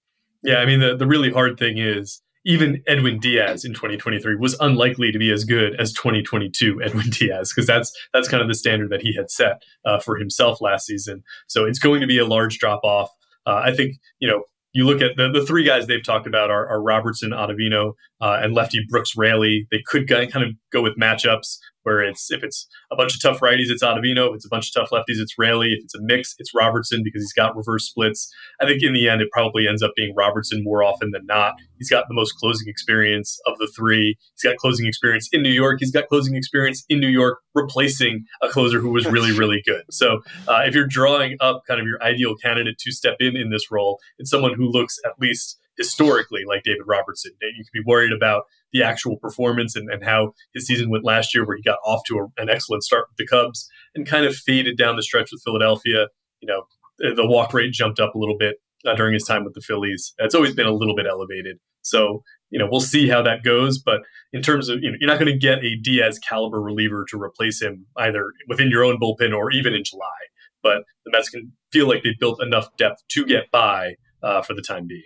Yeah, 0.43 0.57
I 0.57 0.65
mean, 0.65 0.79
the 0.79 0.95
the 0.95 1.07
really 1.07 1.31
hard 1.31 1.57
thing 1.57 1.77
is 1.77 2.21
even 2.45 2.83
Edwin 2.87 3.19
Diaz 3.19 3.65
in 3.65 3.73
2023 3.73 4.35
was 4.35 4.55
unlikely 4.59 5.11
to 5.11 5.19
be 5.19 5.31
as 5.31 5.43
good 5.43 5.75
as 5.79 5.91
2022 5.93 6.81
Edwin 6.83 7.09
Diaz 7.09 7.51
because 7.53 7.67
that's 7.67 7.91
that's 8.13 8.27
kind 8.27 8.41
of 8.41 8.47
the 8.47 8.55
standard 8.55 8.89
that 8.91 9.01
he 9.01 9.13
had 9.15 9.29
set 9.31 9.63
uh, 9.85 9.99
for 9.99 10.17
himself 10.17 10.61
last 10.61 10.85
season. 10.85 11.23
So 11.47 11.65
it's 11.65 11.79
going 11.79 12.01
to 12.01 12.07
be 12.07 12.17
a 12.17 12.25
large 12.25 12.59
drop 12.59 12.83
off. 12.83 13.09
Uh, 13.45 13.61
I 13.63 13.75
think 13.75 13.97
you 14.19 14.27
know 14.27 14.43
you 14.73 14.85
look 14.85 15.01
at 15.01 15.15
the, 15.15 15.31
the 15.31 15.45
three 15.45 15.63
guys 15.63 15.87
they've 15.87 16.03
talked 16.03 16.27
about 16.27 16.51
are, 16.51 16.67
are 16.67 16.81
Robertson, 16.81 17.31
Ottavino, 17.31 17.93
uh, 18.19 18.39
and 18.41 18.53
lefty 18.53 18.85
Brooks 18.89 19.15
Raley. 19.15 19.67
They 19.71 19.81
could 19.85 20.07
kind 20.07 20.35
of 20.35 20.49
go 20.71 20.81
with 20.81 20.97
matchups 20.97 21.57
where 21.85 22.01
it's 22.01 22.31
if 22.31 22.43
it's 22.43 22.67
a 22.91 22.95
bunch 22.95 23.15
of 23.15 23.21
tough 23.21 23.39
righties, 23.39 23.69
it's 23.69 23.83
Ottavino. 23.83 24.29
If 24.29 24.35
it's 24.35 24.45
a 24.45 24.49
bunch 24.49 24.69
of 24.69 24.73
tough 24.73 24.89
lefties, 24.91 25.21
it's 25.21 25.35
Raley. 25.37 25.73
If 25.73 25.83
it's 25.83 25.95
a 25.95 26.01
mix, 26.01 26.35
it's 26.39 26.51
Robertson 26.53 27.01
because 27.03 27.21
he's 27.21 27.33
got 27.33 27.55
reverse 27.55 27.87
splits. 27.87 28.33
I 28.59 28.65
think 28.65 28.81
in 28.81 28.93
the 28.93 29.07
end, 29.07 29.21
it 29.21 29.29
probably 29.31 29.67
ends 29.67 29.83
up 29.83 29.91
being 29.95 30.13
Robertson 30.15 30.63
more 30.63 30.83
often 30.83 31.11
than 31.11 31.25
not. 31.25 31.53
He's 31.77 31.89
got 31.89 32.05
the 32.07 32.15
most 32.15 32.33
closing 32.33 32.67
experience 32.67 33.39
of 33.45 33.57
the 33.59 33.71
three. 33.75 34.17
He's 34.33 34.49
got 34.49 34.57
closing 34.57 34.87
experience 34.87 35.29
in 35.31 35.41
New 35.43 35.49
York. 35.49 35.77
He's 35.79 35.91
got 35.91 36.07
closing 36.07 36.35
experience 36.35 36.83
in 36.89 36.99
New 36.99 37.07
York, 37.07 37.39
replacing 37.53 38.25
a 38.41 38.49
closer 38.49 38.79
who 38.79 38.89
was 38.89 39.05
really, 39.05 39.31
really 39.37 39.61
good. 39.65 39.83
So 39.91 40.21
uh, 40.47 40.61
if 40.65 40.73
you're 40.73 40.87
drawing 40.87 41.37
up 41.39 41.63
kind 41.67 41.79
of 41.79 41.85
your 41.85 42.01
ideal 42.01 42.35
candidate 42.35 42.77
to 42.79 42.91
step 42.91 43.17
in 43.19 43.35
in 43.35 43.49
this 43.51 43.69
role, 43.71 43.99
it's 44.17 44.29
someone 44.29 44.53
who 44.55 44.65
looks 44.65 44.97
at 45.05 45.13
least 45.19 45.59
historically 45.77 46.43
like 46.47 46.63
David 46.63 46.83
Robertson. 46.85 47.31
You 47.41 47.63
could 47.63 47.83
be 47.83 47.83
worried 47.85 48.11
about 48.11 48.43
the 48.71 48.83
actual 48.83 49.17
performance 49.17 49.75
and, 49.75 49.89
and 49.89 50.03
how 50.03 50.33
his 50.53 50.67
season 50.67 50.89
went 50.89 51.05
last 51.05 51.33
year, 51.33 51.45
where 51.45 51.57
he 51.57 51.63
got 51.63 51.79
off 51.85 52.01
to 52.07 52.17
a, 52.19 52.41
an 52.41 52.49
excellent 52.49 52.83
start 52.83 53.07
with 53.09 53.17
the 53.17 53.27
Cubs 53.27 53.69
and 53.93 54.05
kind 54.05 54.25
of 54.25 54.35
faded 54.35 54.77
down 54.77 54.95
the 54.95 55.03
stretch 55.03 55.29
with 55.31 55.41
Philadelphia. 55.43 56.07
You 56.41 56.47
know, 56.47 56.63
the, 56.99 57.25
walk 57.25 57.53
rate 57.53 57.71
jumped 57.71 57.99
up 57.99 58.15
a 58.15 58.17
little 58.17 58.37
bit 58.37 58.57
uh, 58.85 58.95
during 58.95 59.13
his 59.13 59.23
time 59.23 59.43
with 59.43 59.53
the 59.53 59.61
Phillies. 59.61 60.13
It's 60.19 60.35
always 60.35 60.53
been 60.53 60.67
a 60.67 60.73
little 60.73 60.95
bit 60.95 61.05
elevated. 61.07 61.57
So, 61.81 62.23
you 62.49 62.59
know, 62.59 62.67
we'll 62.69 62.81
see 62.81 63.07
how 63.07 63.21
that 63.21 63.43
goes. 63.43 63.77
But 63.77 64.01
in 64.33 64.41
terms 64.41 64.69
of, 64.69 64.81
you 64.81 64.91
know, 64.91 64.97
you're 64.99 65.09
not 65.09 65.19
going 65.19 65.31
to 65.31 65.37
get 65.37 65.63
a 65.63 65.75
Diaz 65.81 66.19
caliber 66.19 66.61
reliever 66.61 67.05
to 67.09 67.21
replace 67.21 67.61
him 67.61 67.85
either 67.97 68.25
within 68.47 68.69
your 68.69 68.83
own 68.83 68.99
bullpen 68.99 69.35
or 69.35 69.51
even 69.51 69.73
in 69.73 69.83
July. 69.83 70.07
But 70.63 70.83
the 71.05 71.11
Mets 71.11 71.29
can 71.29 71.51
feel 71.71 71.87
like 71.87 72.03
they've 72.03 72.19
built 72.19 72.41
enough 72.41 72.75
depth 72.75 73.03
to 73.09 73.25
get 73.25 73.51
by 73.51 73.95
uh, 74.23 74.41
for 74.41 74.55
the 74.55 74.63
time 74.63 74.87
being. 74.87 75.03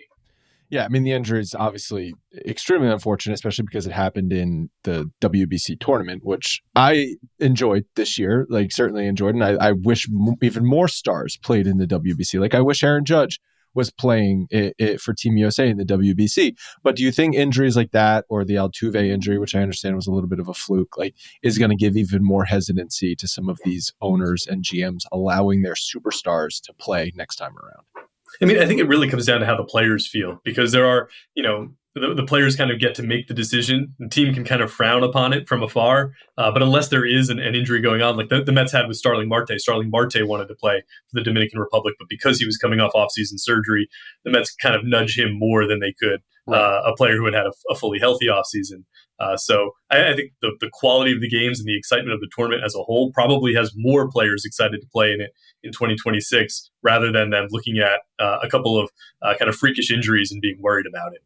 Yeah, 0.70 0.84
I 0.84 0.88
mean 0.88 1.02
the 1.02 1.12
injury 1.12 1.40
is 1.40 1.54
obviously 1.54 2.14
extremely 2.46 2.88
unfortunate, 2.88 3.34
especially 3.34 3.64
because 3.64 3.86
it 3.86 3.92
happened 3.92 4.32
in 4.32 4.70
the 4.84 5.10
WBC 5.20 5.80
tournament, 5.80 6.24
which 6.24 6.62
I 6.76 7.16
enjoyed 7.40 7.86
this 7.96 8.18
year. 8.18 8.46
Like 8.48 8.70
certainly 8.70 9.06
enjoyed, 9.06 9.34
and 9.34 9.42
I, 9.44 9.54
I 9.54 9.72
wish 9.72 10.08
m- 10.08 10.36
even 10.42 10.64
more 10.64 10.86
stars 10.86 11.36
played 11.36 11.66
in 11.66 11.78
the 11.78 11.86
WBC. 11.86 12.40
Like 12.40 12.54
I 12.54 12.60
wish 12.60 12.84
Aaron 12.84 13.04
Judge 13.04 13.40
was 13.74 13.90
playing 13.90 14.46
it, 14.50 14.74
it 14.78 15.00
for 15.00 15.12
Team 15.12 15.36
USA 15.36 15.68
in 15.68 15.76
the 15.76 15.84
WBC. 15.84 16.56
But 16.82 16.96
do 16.96 17.02
you 17.02 17.10
think 17.12 17.34
injuries 17.34 17.76
like 17.76 17.90
that, 17.90 18.24
or 18.28 18.44
the 18.44 18.54
Altuve 18.54 18.96
injury, 18.96 19.38
which 19.38 19.54
I 19.54 19.62
understand 19.62 19.96
was 19.96 20.06
a 20.06 20.12
little 20.12 20.28
bit 20.28 20.40
of 20.40 20.48
a 20.48 20.54
fluke, 20.54 20.96
like 20.96 21.14
is 21.42 21.58
going 21.58 21.70
to 21.70 21.76
give 21.76 21.96
even 21.96 22.24
more 22.24 22.44
hesitancy 22.44 23.16
to 23.16 23.26
some 23.26 23.48
of 23.48 23.58
these 23.64 23.92
owners 24.00 24.46
and 24.46 24.64
GMs 24.64 25.02
allowing 25.10 25.62
their 25.62 25.74
superstars 25.74 26.60
to 26.62 26.72
play 26.74 27.12
next 27.16 27.36
time 27.36 27.56
around? 27.58 28.09
I 28.42 28.44
mean, 28.44 28.58
I 28.58 28.66
think 28.66 28.80
it 28.80 28.88
really 28.88 29.08
comes 29.08 29.26
down 29.26 29.40
to 29.40 29.46
how 29.46 29.56
the 29.56 29.64
players 29.64 30.08
feel 30.08 30.40
because 30.44 30.72
there 30.72 30.86
are, 30.86 31.08
you 31.34 31.42
know, 31.42 31.68
the, 31.94 32.14
the 32.14 32.24
players 32.24 32.54
kind 32.54 32.70
of 32.70 32.78
get 32.78 32.94
to 32.96 33.02
make 33.02 33.26
the 33.26 33.34
decision. 33.34 33.94
The 33.98 34.08
team 34.08 34.32
can 34.32 34.44
kind 34.44 34.62
of 34.62 34.70
frown 34.70 35.02
upon 35.02 35.32
it 35.32 35.48
from 35.48 35.62
afar. 35.62 36.12
Uh, 36.38 36.50
but 36.52 36.62
unless 36.62 36.88
there 36.88 37.04
is 37.04 37.28
an, 37.28 37.38
an, 37.38 37.54
injury 37.54 37.80
going 37.80 38.00
on, 38.00 38.16
like 38.16 38.28
the, 38.28 38.42
the, 38.42 38.52
Mets 38.52 38.72
had 38.72 38.86
with 38.86 38.96
Starling 38.96 39.28
Marte, 39.28 39.58
Starling 39.58 39.90
Marte 39.90 40.26
wanted 40.26 40.46
to 40.48 40.54
play 40.54 40.82
for 41.10 41.20
the 41.20 41.24
Dominican 41.24 41.58
Republic, 41.58 41.94
but 41.98 42.08
because 42.08 42.38
he 42.38 42.46
was 42.46 42.56
coming 42.56 42.80
off 42.80 42.92
offseason 42.94 43.38
surgery, 43.38 43.88
the 44.24 44.30
Mets 44.30 44.54
kind 44.54 44.76
of 44.76 44.84
nudge 44.84 45.18
him 45.18 45.36
more 45.36 45.66
than 45.66 45.80
they 45.80 45.92
could 46.00 46.20
uh, 46.52 46.82
a 46.86 46.94
player 46.96 47.16
who 47.16 47.24
had 47.24 47.34
had 47.34 47.46
a, 47.46 47.52
a 47.70 47.74
fully 47.74 47.98
healthy 47.98 48.26
offseason. 48.26 48.84
Uh, 49.18 49.36
so 49.36 49.72
I, 49.90 50.12
I, 50.12 50.16
think 50.16 50.32
the, 50.40 50.52
the 50.60 50.70
quality 50.72 51.12
of 51.12 51.20
the 51.20 51.28
games 51.28 51.60
and 51.60 51.68
the 51.68 51.76
excitement 51.76 52.14
of 52.14 52.20
the 52.20 52.28
tournament 52.34 52.62
as 52.64 52.74
a 52.74 52.82
whole 52.82 53.12
probably 53.12 53.54
has 53.54 53.72
more 53.76 54.08
players 54.10 54.44
excited 54.46 54.80
to 54.80 54.86
play 54.88 55.12
in 55.12 55.20
it 55.20 55.32
in 55.62 55.72
2026 55.72 56.70
rather 56.82 57.12
than 57.12 57.30
them 57.30 57.46
looking 57.50 57.78
at 57.78 58.00
uh, 58.18 58.38
a 58.42 58.48
couple 58.48 58.80
of 58.80 58.90
uh, 59.22 59.34
kind 59.38 59.48
of 59.48 59.54
freakish 59.54 59.90
injuries 59.90 60.32
and 60.32 60.40
being 60.40 60.56
worried 60.60 60.86
about 60.86 61.12
it. 61.12 61.20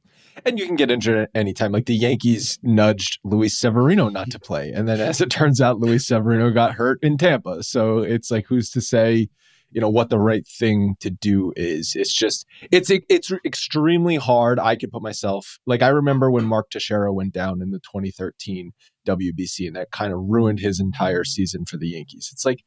And 0.45 0.59
you 0.59 0.67
can 0.67 0.75
get 0.75 0.91
injured 0.91 1.17
at 1.17 1.31
any 1.37 1.53
time. 1.53 1.71
Like 1.71 1.87
the 1.87 1.95
Yankees 1.95 2.59
nudged 2.63 3.21
Luis 3.23 3.57
Severino 3.57 4.09
not 4.09 4.31
to 4.31 4.41
play. 4.41 4.73
And 4.73 4.89
then 4.89 4.99
as 4.99 5.21
it 5.21 5.31
turns 5.31 5.61
out, 5.61 5.79
Luis 5.79 6.09
Severino 6.09 6.51
got 6.51 6.73
hurt 6.73 6.99
in 7.03 7.17
Tampa. 7.17 7.63
So 7.63 7.99
it's 7.99 8.33
like, 8.33 8.47
who's 8.47 8.71
to 8.71 8.81
say 8.81 9.29
you 9.75 9.81
know 9.81 9.91
what 9.91 10.09
the 10.09 10.19
right 10.19 10.47
thing 10.47 10.97
to 11.01 11.11
do 11.11 11.53
is 11.57 11.95
it's 11.95 12.15
just 12.15 12.47
it's 12.71 12.91
it's 12.91 13.33
extremely 13.45 14.17
hard 14.17 14.59
i 14.59 14.77
could 14.77 14.91
put 14.91 15.03
myself 15.03 15.59
like 15.67 15.83
i 15.83 15.89
remember 15.89 16.31
when 16.31 16.45
mark 16.45 16.71
teixeira 16.71 17.13
went 17.13 17.33
down 17.33 17.61
in 17.61 17.71
the 17.71 17.81
2013 17.81 18.73
wbc 19.07 19.67
and 19.67 19.77
that 19.77 19.91
kind 19.91 20.13
of 20.13 20.21
ruined 20.23 20.61
his 20.61 20.81
entire 20.81 21.25
season 21.25 21.65
for 21.67 21.77
the 21.77 21.89
yankees 21.89 22.31
it's 22.33 22.47
like 22.47 22.61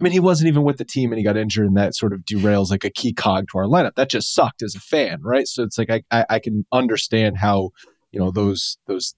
I 0.00 0.02
mean, 0.02 0.14
he 0.14 0.20
wasn't 0.20 0.48
even 0.48 0.62
with 0.62 0.78
the 0.78 0.84
team 0.86 1.12
and 1.12 1.18
he 1.18 1.24
got 1.24 1.36
injured, 1.36 1.66
and 1.66 1.76
that 1.76 1.94
sort 1.94 2.14
of 2.14 2.20
derails 2.20 2.70
like 2.70 2.86
a 2.86 2.90
key 2.90 3.12
cog 3.12 3.48
to 3.52 3.58
our 3.58 3.66
lineup. 3.66 3.96
That 3.96 4.08
just 4.08 4.32
sucked 4.32 4.62
as 4.62 4.74
a 4.74 4.80
fan, 4.80 5.20
right? 5.22 5.46
So 5.46 5.62
it's 5.62 5.76
like 5.76 5.90
I, 5.90 6.02
I, 6.10 6.24
I 6.30 6.38
can 6.38 6.64
understand 6.72 7.36
how 7.36 7.72
you 8.10 8.18
know 8.18 8.30
those 8.30 8.78
those 8.86 9.14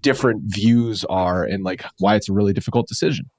different 0.00 0.42
views 0.46 1.04
are 1.04 1.44
and 1.44 1.62
like 1.62 1.84
why 1.98 2.16
it's 2.16 2.28
a 2.28 2.32
really 2.32 2.52
difficult 2.52 2.88
decision. 2.88 3.30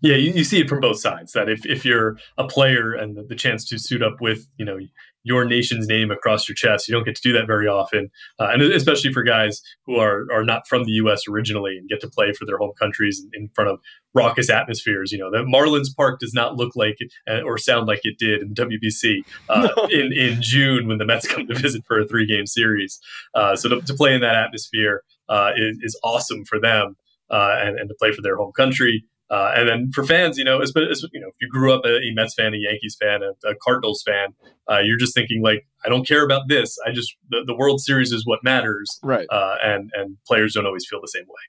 Yeah, 0.00 0.14
you, 0.14 0.32
you, 0.32 0.44
see 0.44 0.60
it 0.60 0.68
from 0.68 0.80
both 0.80 1.00
sides. 1.00 1.32
That 1.32 1.48
if, 1.48 1.66
if 1.66 1.84
you're 1.84 2.18
a 2.36 2.46
player 2.46 2.92
and 2.92 3.16
the, 3.16 3.22
the, 3.22 3.34
chance 3.34 3.64
to 3.68 3.78
suit 3.78 4.02
up 4.02 4.20
with 4.20 4.46
you 4.56 4.64
know 4.64 4.78
your 5.24 5.44
nation's 5.44 5.88
name 5.88 6.12
across 6.12 6.48
your 6.48 6.54
chest, 6.54 6.88
you 6.88 6.94
don't 6.94 7.04
get 7.04 7.16
to 7.16 7.22
do 7.22 7.32
that 7.32 7.48
very 7.48 7.66
often, 7.66 8.10
uh, 8.38 8.48
and 8.52 8.62
especially 8.62 9.12
for 9.12 9.24
guys 9.24 9.60
who 9.86 9.96
are 9.96 10.24
are 10.32 10.44
not 10.44 10.68
from 10.68 10.84
the 10.84 10.92
U.S. 10.92 11.22
originally 11.28 11.76
and 11.76 11.88
get 11.88 12.00
to 12.02 12.08
play 12.08 12.32
for 12.32 12.46
their 12.46 12.58
home 12.58 12.72
countries 12.78 13.26
in 13.32 13.50
front 13.56 13.70
of 13.70 13.80
raucous 14.14 14.48
atmospheres. 14.48 15.10
You 15.10 15.18
know, 15.18 15.32
the 15.32 15.38
Marlins 15.38 15.94
Park 15.96 16.20
does 16.20 16.32
not 16.32 16.54
look 16.54 16.76
like 16.76 16.98
uh, 17.28 17.40
or 17.40 17.58
sound 17.58 17.88
like 17.88 18.00
it 18.04 18.18
did 18.18 18.40
in 18.40 18.54
WBC 18.54 19.22
uh, 19.48 19.68
no. 19.76 19.88
in 19.90 20.12
in 20.12 20.40
June 20.40 20.86
when 20.86 20.98
the 20.98 21.06
Mets 21.06 21.26
come 21.26 21.48
to 21.48 21.54
visit 21.54 21.82
for 21.88 21.98
a 21.98 22.06
three 22.06 22.26
game 22.26 22.46
series. 22.46 23.00
Uh, 23.34 23.56
so 23.56 23.68
to, 23.68 23.80
to, 23.80 23.94
play 23.94 24.14
in 24.14 24.20
that 24.20 24.36
atmosphere 24.36 25.02
uh, 25.28 25.50
is, 25.56 25.76
is 25.82 26.00
awesome 26.04 26.44
for 26.44 26.60
them. 26.60 26.96
Uh, 27.30 27.56
and, 27.60 27.78
and 27.78 27.90
to 27.90 27.94
play 27.98 28.10
for 28.10 28.22
their 28.22 28.38
home 28.38 28.52
country. 28.52 29.04
Uh, 29.30 29.52
and 29.54 29.68
then 29.68 29.90
for 29.92 30.04
fans, 30.04 30.38
you 30.38 30.44
know, 30.44 30.60
as, 30.60 30.72
as, 30.90 31.04
you 31.12 31.20
know, 31.20 31.28
if 31.28 31.34
you 31.40 31.48
grew 31.50 31.72
up 31.72 31.82
a, 31.84 31.96
a 31.96 32.12
Mets 32.14 32.34
fan, 32.34 32.54
a 32.54 32.56
Yankees 32.56 32.96
fan, 32.98 33.20
a, 33.22 33.48
a 33.48 33.54
Cardinals 33.62 34.02
fan, 34.06 34.34
uh, 34.70 34.78
you're 34.78 34.96
just 34.96 35.14
thinking 35.14 35.42
like, 35.42 35.66
I 35.84 35.90
don't 35.90 36.06
care 36.06 36.24
about 36.24 36.48
this. 36.48 36.76
I 36.86 36.92
just 36.92 37.14
the, 37.28 37.42
the 37.46 37.54
World 37.54 37.80
Series 37.80 38.10
is 38.10 38.24
what 38.24 38.40
matters, 38.42 38.98
right? 39.02 39.26
Uh, 39.30 39.56
and 39.62 39.90
and 39.94 40.16
players 40.26 40.54
don't 40.54 40.66
always 40.66 40.86
feel 40.88 41.00
the 41.00 41.08
same 41.08 41.24
way. 41.24 41.42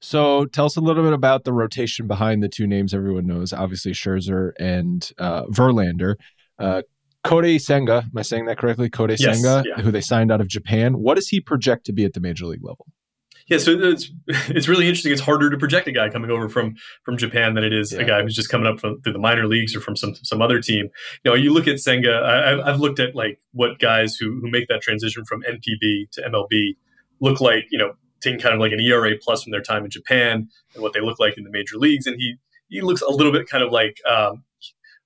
So 0.00 0.46
tell 0.46 0.64
us 0.64 0.76
a 0.76 0.80
little 0.80 1.04
bit 1.04 1.12
about 1.12 1.44
the 1.44 1.52
rotation 1.52 2.06
behind 2.06 2.42
the 2.42 2.48
two 2.48 2.66
names 2.66 2.94
everyone 2.94 3.26
knows, 3.26 3.52
obviously 3.52 3.92
Scherzer 3.92 4.52
and 4.58 5.10
uh, 5.18 5.44
Verlander. 5.44 6.16
Uh, 6.58 6.82
Kodai 7.24 7.60
Senga, 7.60 8.04
am 8.06 8.12
I 8.16 8.22
saying 8.22 8.46
that 8.46 8.56
correctly? 8.56 8.88
Kodai 8.88 9.18
yes, 9.18 9.42
Senga, 9.42 9.62
yeah. 9.66 9.82
who 9.82 9.90
they 9.90 10.00
signed 10.00 10.32
out 10.32 10.40
of 10.40 10.48
Japan. 10.48 10.94
What 10.94 11.16
does 11.16 11.28
he 11.28 11.40
project 11.40 11.84
to 11.86 11.92
be 11.92 12.06
at 12.06 12.14
the 12.14 12.20
major 12.20 12.46
league 12.46 12.64
level? 12.64 12.86
Yeah, 13.50 13.58
so 13.58 13.72
it's 13.72 14.10
it's 14.26 14.68
really 14.68 14.86
interesting. 14.86 15.12
It's 15.12 15.20
harder 15.20 15.50
to 15.50 15.58
project 15.58 15.88
a 15.88 15.92
guy 15.92 16.08
coming 16.08 16.30
over 16.30 16.48
from 16.48 16.76
from 17.02 17.16
Japan 17.16 17.54
than 17.54 17.64
it 17.64 17.72
is 17.72 17.92
yeah. 17.92 18.00
a 18.00 18.04
guy 18.04 18.22
who's 18.22 18.36
just 18.36 18.48
coming 18.48 18.66
up 18.66 18.78
from, 18.78 19.02
through 19.02 19.12
the 19.12 19.18
minor 19.18 19.46
leagues 19.46 19.74
or 19.74 19.80
from 19.80 19.96
some 19.96 20.14
some 20.22 20.40
other 20.40 20.60
team. 20.60 20.88
You 21.24 21.30
know, 21.30 21.34
you 21.34 21.52
look 21.52 21.66
at 21.66 21.80
Senga. 21.80 22.14
I, 22.64 22.70
have 22.70 22.80
looked 22.80 23.00
at 23.00 23.16
like 23.16 23.40
what 23.52 23.80
guys 23.80 24.14
who 24.14 24.38
who 24.40 24.48
make 24.50 24.68
that 24.68 24.80
transition 24.80 25.24
from 25.24 25.42
NPB 25.42 26.10
to 26.12 26.22
MLB 26.22 26.76
look 27.20 27.40
like. 27.40 27.66
You 27.70 27.78
know, 27.78 27.92
taking 28.20 28.38
kind 28.38 28.54
of 28.54 28.60
like 28.60 28.72
an 28.72 28.80
ERA 28.80 29.12
plus 29.20 29.42
from 29.42 29.50
their 29.50 29.62
time 29.62 29.84
in 29.84 29.90
Japan 29.90 30.48
and 30.74 30.82
what 30.82 30.92
they 30.92 31.00
look 31.00 31.18
like 31.18 31.36
in 31.36 31.42
the 31.42 31.50
major 31.50 31.76
leagues, 31.76 32.06
and 32.06 32.16
he 32.16 32.36
he 32.68 32.80
looks 32.82 33.02
a 33.02 33.10
little 33.10 33.32
bit 33.32 33.48
kind 33.48 33.64
of 33.64 33.72
like 33.72 33.98
um, 34.08 34.44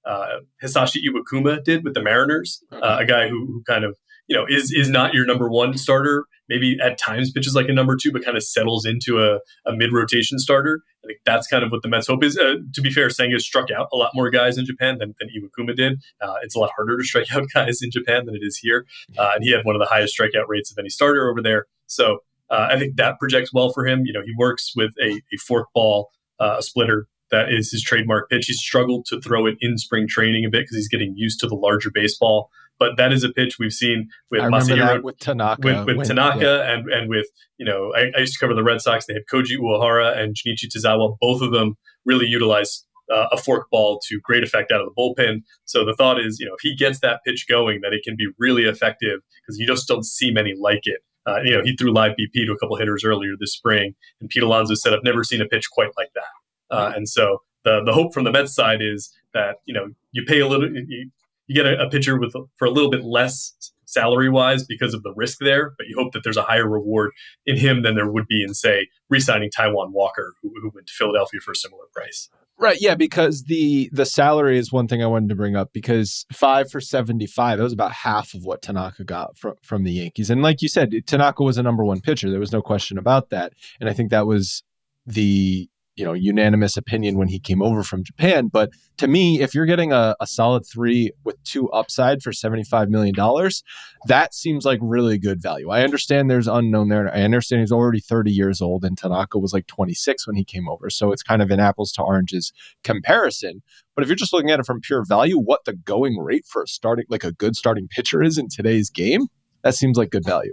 uh, 0.05 0.41
Hisashi 0.63 0.99
Iwakuma 1.03 1.65
did 1.65 1.83
with 1.83 1.95
the 1.95 2.03
Mariners, 2.03 2.63
uh, 2.71 2.99
a 3.01 3.07
guy 3.07 3.29
who, 3.29 3.47
who 3.47 3.63
kind 3.67 3.85
of 3.85 3.97
you 4.26 4.37
know, 4.37 4.47
is 4.49 4.73
is 4.73 4.88
not 4.88 5.14
your 5.14 5.26
number 5.26 5.49
one 5.49 5.76
starter. 5.76 6.25
Maybe 6.49 6.78
at 6.83 6.99
times 6.99 7.31
pitches 7.31 7.54
like 7.54 7.69
a 7.69 7.73
number 7.73 7.97
two, 7.97 8.12
but 8.12 8.25
kind 8.25 8.37
of 8.37 8.45
settles 8.45 8.85
into 8.85 9.19
a, 9.19 9.37
a 9.66 9.75
mid 9.75 9.93
rotation 9.93 10.38
starter. 10.38 10.83
I 11.02 11.07
think 11.07 11.21
that's 11.25 11.47
kind 11.47 11.64
of 11.64 11.73
what 11.73 11.83
the 11.83 11.88
Mets 11.88 12.07
hope 12.07 12.23
is. 12.23 12.38
Uh, 12.38 12.57
to 12.75 12.81
be 12.81 12.90
fair, 12.90 13.11
Senga 13.11 13.38
struck 13.40 13.71
out 13.71 13.88
a 13.93 13.97
lot 13.97 14.11
more 14.14 14.31
guys 14.31 14.57
in 14.59 14.64
Japan 14.64 14.99
than, 14.99 15.14
than 15.19 15.28
Iwakuma 15.28 15.76
did. 15.76 16.00
Uh, 16.21 16.35
it's 16.43 16.54
a 16.54 16.59
lot 16.59 16.71
harder 16.76 16.97
to 16.97 17.04
strike 17.04 17.26
out 17.35 17.45
guys 17.52 17.81
in 17.83 17.90
Japan 17.90 18.26
than 18.26 18.35
it 18.35 18.43
is 18.43 18.59
here. 18.59 18.87
Uh, 19.19 19.33
and 19.35 19.45
he 19.45 19.52
had 19.52 19.64
one 19.64 19.75
of 19.75 19.81
the 19.81 19.87
highest 19.87 20.19
strikeout 20.19 20.49
rates 20.49 20.71
of 20.71 20.78
any 20.78 20.88
starter 20.88 21.31
over 21.31 21.43
there. 21.43 21.66
So 21.87 22.19
uh, 22.50 22.69
I 22.71 22.78
think 22.78 22.97
that 22.97 23.19
projects 23.19 23.52
well 23.52 23.71
for 23.71 23.87
him. 23.87 24.04
You 24.04 24.12
know, 24.12 24.23
he 24.25 24.33
works 24.37 24.73
with 24.75 24.93
a, 25.02 25.21
a 25.33 25.37
fork 25.47 25.69
ball, 25.75 26.11
uh, 26.40 26.57
a 26.59 26.62
splitter 26.62 27.09
that 27.31 27.52
is 27.52 27.71
his 27.71 27.83
trademark 27.83 28.31
pitch. 28.31 28.47
He's 28.47 28.61
struggled 28.61 29.07
to 29.07 29.21
throw 29.21 29.47
it 29.47 29.57
in 29.61 29.76
spring 29.78 30.07
training 30.07 30.45
a 30.45 30.50
bit 30.50 30.62
because 30.62 30.76
he's 30.76 30.88
getting 30.88 31.14
used 31.16 31.40
to 31.40 31.49
the 31.49 31.54
larger 31.54 31.90
baseball. 31.93 32.50
But 32.78 32.97
that 32.97 33.12
is 33.12 33.23
a 33.23 33.28
pitch 33.28 33.57
we've 33.59 33.73
seen 33.73 34.09
with 34.31 34.43
Masahiro, 34.43 35.02
with 35.02 35.19
Tanaka, 35.19 35.61
with, 35.62 35.87
with 35.87 35.97
when, 35.97 36.07
Tanaka, 36.07 36.40
yeah. 36.40 36.73
and 36.73 36.93
and 36.93 37.09
with 37.09 37.26
you 37.57 37.64
know 37.64 37.93
I, 37.97 38.11
I, 38.16 38.21
used 38.21 38.35
to 38.35 38.38
cover 38.38 38.54
the 38.54 38.64
Red 38.64 38.81
Sox. 38.81 39.07
They 39.07 39.14
had 39.14 39.23
Koji 39.33 39.57
Uehara 39.59 40.19
and 40.19 40.35
Junichi 40.35 40.66
Tazawa. 40.75 41.16
Both 41.21 41.40
of 41.40 41.52
them 41.52 41.76
really 42.04 42.26
utilize 42.26 42.85
uh, 43.12 43.26
a 43.31 43.37
fork 43.37 43.71
ball 43.71 44.00
to 44.09 44.21
great 44.21 44.43
effect 44.43 44.73
out 44.73 44.81
of 44.81 44.87
the 44.87 44.95
bullpen. 45.00 45.43
So 45.64 45.85
the 45.85 45.95
thought 45.95 46.21
is, 46.21 46.38
you 46.40 46.47
know, 46.47 46.54
if 46.54 46.61
he 46.62 46.75
gets 46.75 47.00
that 47.00 47.21
pitch 47.25 47.47
going, 47.49 47.81
that 47.83 47.93
it 47.93 48.02
can 48.02 48.16
be 48.16 48.28
really 48.38 48.64
effective 48.64 49.21
because 49.40 49.59
you 49.59 49.66
just 49.66 49.87
don't 49.87 50.04
see 50.04 50.31
many 50.31 50.54
like 50.59 50.83
it. 50.85 51.00
Uh, 51.26 51.40
you 51.43 51.57
know, 51.57 51.62
he 51.62 51.75
threw 51.76 51.93
live 51.93 52.12
BP 52.12 52.47
to 52.47 52.52
a 52.52 52.59
couple 52.59 52.76
hitters 52.76 53.04
earlier 53.04 53.33
this 53.38 53.52
spring, 53.52 53.95
and 54.21 54.28
Pete 54.28 54.43
Alonso 54.43 54.75
said, 54.75 54.93
"I've 54.93 55.04
never 55.04 55.25
seen 55.25 55.40
a 55.40 55.47
pitch 55.47 55.71
quite 55.71 55.90
like 55.97 56.11
that." 56.14 56.75
Uh, 56.75 56.93
and 56.95 57.09
so 57.09 57.43
the 57.64 57.83
the 57.85 57.93
hope 57.93 58.12
from 58.12 58.25
the 58.25 58.33
Mets 58.33 58.54
side 58.54 58.83
is 58.83 59.11
that 59.33 59.57
you 59.64 59.73
know 59.73 59.88
you 60.12 60.25
pay 60.26 60.40
a 60.40 60.47
little, 60.47 60.71
you, 60.71 61.11
you 61.47 61.55
get 61.55 61.67
a, 61.67 61.87
a 61.87 61.91
pitcher 61.91 62.19
with 62.19 62.35
for 62.57 62.67
a 62.67 62.71
little 62.71 62.91
bit 62.91 63.05
less 63.05 63.55
salary 63.87 64.29
wise 64.31 64.65
because 64.65 64.95
of 64.95 65.03
the 65.03 65.13
risk 65.15 65.39
there, 65.41 65.73
but 65.77 65.87
you 65.87 65.97
hope 65.99 66.13
that 66.13 66.25
there's 66.25 66.37
a 66.37 66.43
higher 66.43 66.69
reward 66.69 67.11
in 67.47 67.57
him 67.57 67.83
than 67.83 67.95
there 67.95 68.11
would 68.11 68.27
be 68.27 68.43
in 68.43 68.55
say 68.55 68.89
re-signing 69.11 69.51
Taijuan 69.57 69.93
Walker, 69.93 70.35
who, 70.43 70.53
who 70.61 70.71
went 70.75 70.87
to 70.87 70.93
Philadelphia 70.93 71.41
for 71.45 71.53
a 71.53 71.57
similar 71.57 71.85
price. 71.93 72.29
Right, 72.57 72.79
yeah, 72.81 72.95
because 72.95 73.45
the 73.45 73.91
the 73.93 74.07
salary 74.07 74.59
is 74.59 74.73
one 74.73 74.87
thing 74.87 75.03
I 75.03 75.07
wanted 75.07 75.29
to 75.31 75.35
bring 75.35 75.57
up 75.57 75.73
because 75.73 76.25
five 76.33 76.71
for 76.71 76.81
seventy 76.81 77.27
five, 77.27 77.59
that 77.59 77.65
was 77.65 77.73
about 77.73 77.93
half 77.93 78.33
of 78.33 78.45
what 78.45 78.63
Tanaka 78.63 79.03
got 79.03 79.37
from 79.37 79.55
from 79.63 79.83
the 79.83 79.93
Yankees. 79.93 80.31
And 80.31 80.41
like 80.41 80.63
you 80.63 80.69
said, 80.69 80.93
Tanaka 81.07 81.43
was 81.43 81.59
a 81.59 81.65
number 81.65 81.85
one 81.85 82.01
pitcher. 82.01 82.31
There 82.31 82.39
was 82.39 82.53
no 82.53 82.63
question 82.63 82.97
about 82.97 83.31
that. 83.31 83.55
And 83.81 83.89
I 83.89 83.93
think 83.93 84.11
that 84.11 84.27
was 84.27 84.63
the 85.05 85.69
you 85.97 86.05
know 86.05 86.13
unanimous 86.13 86.77
opinion 86.77 87.17
when 87.19 87.29
he 87.29 87.39
came 87.39 87.63
over 87.63 87.83
from 87.83 88.05
Japan. 88.05 88.49
But 88.49 88.71
to 88.99 89.09
me, 89.09 89.41
if 89.41 89.55
you're 89.55 89.67
getting 89.67 89.93
a, 89.93 90.17
a 90.21 90.27
solid 90.27 90.65
three 90.67 91.13
with 91.25 91.43
two 91.45 91.71
upside 91.71 92.23
for 92.23 92.33
seventy 92.33 92.65
five 92.65 92.89
million 92.89 93.15
dollars, 93.15 93.63
that 94.07 94.35
seems 94.35 94.65
like 94.65 94.79
really 94.83 95.19
good 95.19 95.41
value. 95.41 95.71
I 95.71 95.83
understand 95.83 96.31
there's 96.31 96.49
unknown 96.49 96.89
there. 96.89 97.13
I 97.15 97.23
understand 97.23 97.61
he's 97.61 97.73
already 97.73 98.01
thirty 98.01 98.33
years 98.33 98.61
old, 98.61 98.85
and 98.85 98.97
Tanaka 98.99 99.39
was 99.39 99.53
like 99.53 99.67
twenty 99.67 99.95
six 99.95 100.27
when 100.27 100.37
he 100.37 100.45
came 100.45 100.69
over, 100.69 100.91
so 100.91 101.13
it's 101.13 101.23
kind 101.23 101.43
of 101.43 101.51
an 101.51 101.61
apples 101.61 101.93
to 101.93 102.03
oranges 102.03 102.53
comparison. 102.83 103.63
But 103.95 104.03
if 104.03 104.09
you're 104.09 104.17
just 104.17 104.33
looking 104.33 104.51
at 104.51 104.61
it 104.61 104.67
from 104.67 104.81
pure 104.81 105.05
value, 105.05 105.39
what 105.39 105.65
the 105.65 105.75
going 105.75 106.17
rate 106.19 106.45
for 106.47 106.63
a 106.63 106.67
starting 106.67 107.07
like 107.09 107.25
a 107.25 107.33
good 107.33 107.57
starting 107.57 107.89
pitcher 107.89 108.23
is 108.23 108.39
in 108.39 108.49
today's 108.49 108.91
game, 108.91 109.27
that 109.63 109.75
seems 109.75 109.97
like 109.97 110.11
good 110.11 110.25
value. 110.25 110.53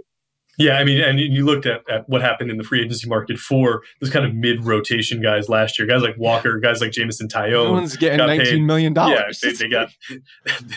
Yeah, 0.58 0.76
I 0.76 0.84
mean, 0.84 1.00
and 1.00 1.18
you 1.18 1.46
looked 1.46 1.64
at, 1.64 1.88
at 1.88 2.06
what 2.08 2.20
happened 2.20 2.50
in 2.50 2.58
the 2.58 2.64
free 2.64 2.82
agency 2.82 3.08
market 3.08 3.38
for 3.38 3.82
those 4.00 4.10
kind 4.10 4.26
of 4.26 4.34
mid 4.34 4.64
rotation 4.66 5.22
guys 5.22 5.48
last 5.48 5.78
year. 5.78 5.88
Guys 5.88 6.02
like 6.02 6.16
Walker, 6.18 6.58
guys 6.58 6.80
like 6.80 6.92
Jameson 6.92 7.28
Taillon. 7.28 7.64
Everyone's 7.64 7.96
getting 7.96 8.18
nineteen 8.18 8.66
million 8.66 8.92
dollars. 8.92 9.40
Yeah, 9.42 9.50
they, 9.50 9.56
they, 9.56 9.68
got 9.68 9.88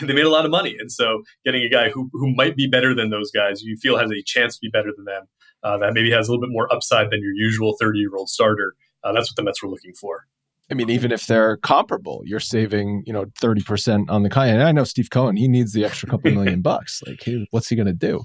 they 0.00 0.14
made 0.14 0.24
a 0.24 0.30
lot 0.30 0.46
of 0.46 0.50
money, 0.50 0.76
and 0.78 0.90
so 0.90 1.22
getting 1.44 1.62
a 1.62 1.68
guy 1.68 1.90
who 1.90 2.08
who 2.12 2.34
might 2.34 2.56
be 2.56 2.66
better 2.66 2.94
than 2.94 3.10
those 3.10 3.30
guys, 3.30 3.62
you 3.62 3.76
feel 3.76 3.98
has 3.98 4.10
a 4.10 4.22
chance 4.24 4.54
to 4.54 4.60
be 4.62 4.70
better 4.70 4.90
than 4.96 5.04
them, 5.04 5.24
uh, 5.62 5.76
that 5.78 5.92
maybe 5.92 6.10
has 6.10 6.28
a 6.28 6.32
little 6.32 6.46
bit 6.46 6.52
more 6.52 6.72
upside 6.72 7.10
than 7.10 7.20
your 7.20 7.32
usual 7.32 7.76
thirty 7.78 7.98
year 7.98 8.14
old 8.16 8.30
starter. 8.30 8.74
Uh, 9.04 9.12
that's 9.12 9.30
what 9.30 9.36
the 9.36 9.42
Mets 9.42 9.62
were 9.62 9.68
looking 9.68 9.92
for. 9.92 10.26
I 10.70 10.74
mean, 10.74 10.90
even 10.90 11.12
if 11.12 11.26
they're 11.26 11.58
comparable, 11.58 12.22
you're 12.24 12.40
saving, 12.40 13.04
you 13.06 13.12
know, 13.12 13.26
30% 13.40 14.10
on 14.10 14.24
the 14.24 14.30
client. 14.30 14.58
And 14.58 14.66
I 14.66 14.72
know 14.72 14.82
Steve 14.82 15.10
Cohen, 15.10 15.36
he 15.36 15.46
needs 15.46 15.72
the 15.72 15.84
extra 15.84 16.08
couple 16.08 16.32
million 16.32 16.60
bucks. 16.62 17.04
Like, 17.06 17.22
he, 17.22 17.46
what's 17.52 17.68
he 17.68 17.76
going 17.76 17.86
to 17.86 17.92
do? 17.92 18.24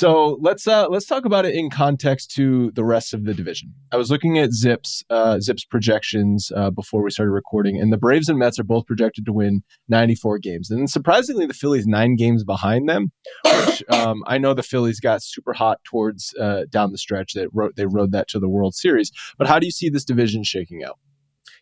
So 0.00 0.38
let's 0.40 0.66
uh, 0.66 0.88
let's 0.88 1.04
talk 1.04 1.26
about 1.26 1.44
it 1.44 1.54
in 1.54 1.68
context 1.68 2.30
to 2.36 2.70
the 2.70 2.86
rest 2.86 3.12
of 3.12 3.26
the 3.26 3.34
division. 3.34 3.74
I 3.92 3.98
was 3.98 4.10
looking 4.10 4.38
at 4.38 4.54
Zips 4.54 5.04
uh, 5.10 5.40
Zips 5.40 5.66
projections 5.66 6.50
uh, 6.56 6.70
before 6.70 7.02
we 7.02 7.10
started 7.10 7.32
recording, 7.32 7.78
and 7.78 7.92
the 7.92 7.98
Braves 7.98 8.30
and 8.30 8.38
Mets 8.38 8.58
are 8.58 8.64
both 8.64 8.86
projected 8.86 9.26
to 9.26 9.32
win 9.34 9.62
94 9.90 10.38
games, 10.38 10.70
and 10.70 10.88
surprisingly, 10.88 11.44
the 11.44 11.52
Phillies 11.52 11.86
nine 11.86 12.16
games 12.16 12.44
behind 12.44 12.88
them. 12.88 13.12
Which 13.44 13.84
um, 13.90 14.24
I 14.26 14.38
know 14.38 14.54
the 14.54 14.62
Phillies 14.62 15.00
got 15.00 15.22
super 15.22 15.52
hot 15.52 15.84
towards 15.84 16.32
uh, 16.40 16.62
down 16.70 16.92
the 16.92 16.98
stretch. 16.98 17.34
That 17.34 17.50
they 17.76 17.84
rode 17.84 18.12
that 18.12 18.26
to 18.28 18.40
the 18.40 18.48
World 18.48 18.74
Series. 18.74 19.12
But 19.36 19.48
how 19.48 19.58
do 19.58 19.66
you 19.66 19.72
see 19.72 19.90
this 19.90 20.06
division 20.06 20.44
shaking 20.44 20.82
out? 20.82 20.98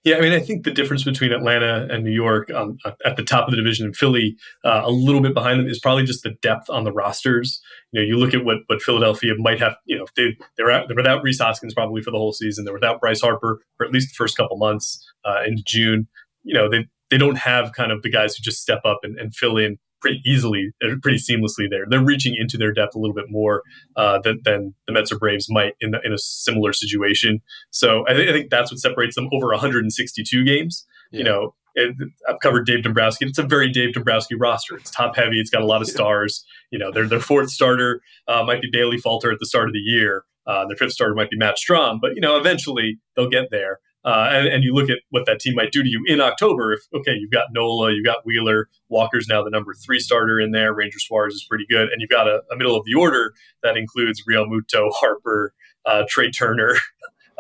Yeah, 0.05 0.17
I 0.17 0.21
mean, 0.21 0.33
I 0.33 0.41
think 0.41 0.65
the 0.65 0.71
difference 0.71 1.03
between 1.03 1.33
Atlanta 1.33 1.87
and 1.91 2.05
New 2.05 2.13
York 2.13 2.51
um, 2.51 2.79
at 3.05 3.17
the 3.17 3.25
top 3.25 3.47
of 3.47 3.51
the 3.51 3.57
division 3.57 3.85
and 3.85 3.97
Philly 3.97 4.37
uh, 4.65 4.83
a 4.85 4.91
little 4.91 5.21
bit 5.21 5.35
behind 5.35 5.61
them 5.61 5.67
is 5.67 5.81
probably 5.81 6.05
just 6.05 6.23
the 6.23 6.37
depth 6.41 6.71
on 6.71 6.85
the 6.85 6.93
rosters. 6.93 7.61
You 7.93 8.01
know, 8.01 8.07
you 8.07 8.17
look 8.17 8.33
at 8.33 8.45
what 8.45 8.59
what 8.69 8.81
Philadelphia 8.81 9.35
might 9.39 9.59
have. 9.61 9.77
You 9.87 9.99
know, 9.99 10.07
they 10.17 10.37
they're, 10.57 10.71
out, 10.71 10.89
they're 10.89 10.97
without 10.97 11.23
Rhys 11.23 11.41
Hoskins 11.41 11.75
probably 11.75 12.03
for 12.03 12.11
the 12.11 12.17
whole 12.17 12.33
season. 12.33 12.65
They're 12.65 12.75
without 12.75 13.01
Bryce 13.01 13.21
Harper 13.21 13.61
for 13.77 13.87
at 13.87 13.93
least 13.93 14.11
the 14.11 14.15
first 14.17 14.37
couple 14.37 14.57
months 14.57 15.05
uh, 15.25 15.43
June. 15.65 16.07
You 16.45 16.55
know, 16.55 16.71
they 16.71 16.87
they 17.11 17.19
don't 17.19 17.39
have 17.39 17.73
kind 17.73 17.91
of 17.91 18.03
the 18.03 18.11
guys 18.11 18.37
who 18.37 18.43
just 18.43 18.63
step 18.63 18.81
up 18.85 19.01
and, 19.03 19.19
and 19.19 19.35
fill 19.35 19.57
in 19.57 19.79
pretty 20.01 20.21
easily, 20.25 20.73
pretty 21.03 21.19
seamlessly 21.19 21.69
there. 21.69 21.85
They're 21.89 22.05
reaching 22.05 22.35
into 22.39 22.57
their 22.57 22.73
depth 22.73 22.95
a 22.95 22.99
little 22.99 23.15
bit 23.15 23.27
more 23.29 23.63
uh, 23.97 24.21
than, 24.23 24.41
than, 24.45 24.75
the 24.87 24.93
Mets 24.93 25.13
or 25.13 25.19
Braves 25.19 25.47
might 25.51 25.75
in, 25.81 25.91
the, 25.91 26.01
in 26.05 26.13
a 26.13 26.19
similar 26.19 26.73
situation. 26.73 27.41
So 27.71 28.05
I, 28.09 28.15
th- 28.15 28.29
I, 28.29 28.33
think 28.33 28.51
that's 28.51 28.71
what 28.71 28.79
separates 28.79 29.15
them 29.15 29.29
over 29.33 29.49
162 29.49 30.45
games. 30.45 30.87
Yeah. 31.11 31.19
You 31.19 31.25
know, 31.25 31.55
it, 31.75 31.95
I've 32.29 32.41
covered 32.41 32.67
Dave 32.67 32.83
Dombrowski. 32.83 33.27
It's 33.27 33.39
a 33.39 33.43
very 33.43 33.71
Dave 33.71 33.95
Dombrowski 33.95 34.35
roster. 34.35 34.77
It's 34.77 34.91
top 34.91 35.17
heavy. 35.17 35.41
It's 35.41 35.51
got 35.51 35.63
a 35.63 35.67
lot 35.67 35.81
of 35.81 35.89
stars. 35.89 36.45
You 36.71 36.79
know, 36.79 36.91
their 36.91 37.07
their 37.07 37.21
fourth 37.21 37.51
starter 37.51 38.01
uh, 38.27 38.43
might 38.45 38.61
be 38.61 38.69
Bailey 38.71 38.99
Falter 38.99 39.31
at 39.31 39.39
the 39.39 39.47
start 39.47 39.69
of 39.69 39.73
the 39.73 39.79
year. 39.79 40.25
Uh, 40.47 40.67
their 40.67 40.77
fifth 40.77 40.93
starter 40.93 41.15
might 41.15 41.31
be 41.31 41.37
Matt 41.37 41.57
Strahm, 41.57 42.01
but 42.01 42.15
you 42.15 42.21
know, 42.21 42.37
eventually 42.37 42.99
they'll 43.15 43.29
get 43.29 43.51
there. 43.51 43.81
Uh, 44.05 44.29
and, 44.31 44.47
and, 44.47 44.65
you 44.65 44.73
look 44.73 44.89
at 44.89 44.99
what 45.11 45.27
that 45.27 45.41
team 45.41 45.55
might 45.57 45.73
do 45.73 45.83
to 45.83 45.89
you 45.89 46.03
in 46.07 46.21
October. 46.21 46.73
If 46.73 46.81
okay, 46.95 47.15
you've 47.19 47.33
got 47.33 47.49
Nola, 47.53 47.93
you've 47.93 48.05
got 48.05 48.19
Wheeler, 48.25 48.69
Walker's 48.89 49.27
now 49.29 49.43
the 49.43 49.51
number 49.51 49.75
three 49.75 49.99
starter 49.99 50.39
in 50.39 50.53
there. 50.53 50.73
Ranger 50.73 51.01
Suarez 51.01 51.35
is 51.35 51.45
pretty 51.49 51.67
good, 51.69 51.89
and 51.89 52.01
you've 52.01 52.09
got 52.09 52.29
a, 52.29 52.43
a 52.53 52.57
middle 52.57 52.77
of 52.77 52.85
the 52.85 52.95
order 52.95 53.35
that 53.65 53.77
includes 53.77 54.23
Realmuto, 54.25 54.91
Harper, 54.93 55.53
uh, 55.85 56.05
Trea 56.09 56.31
Turner, 56.31 56.77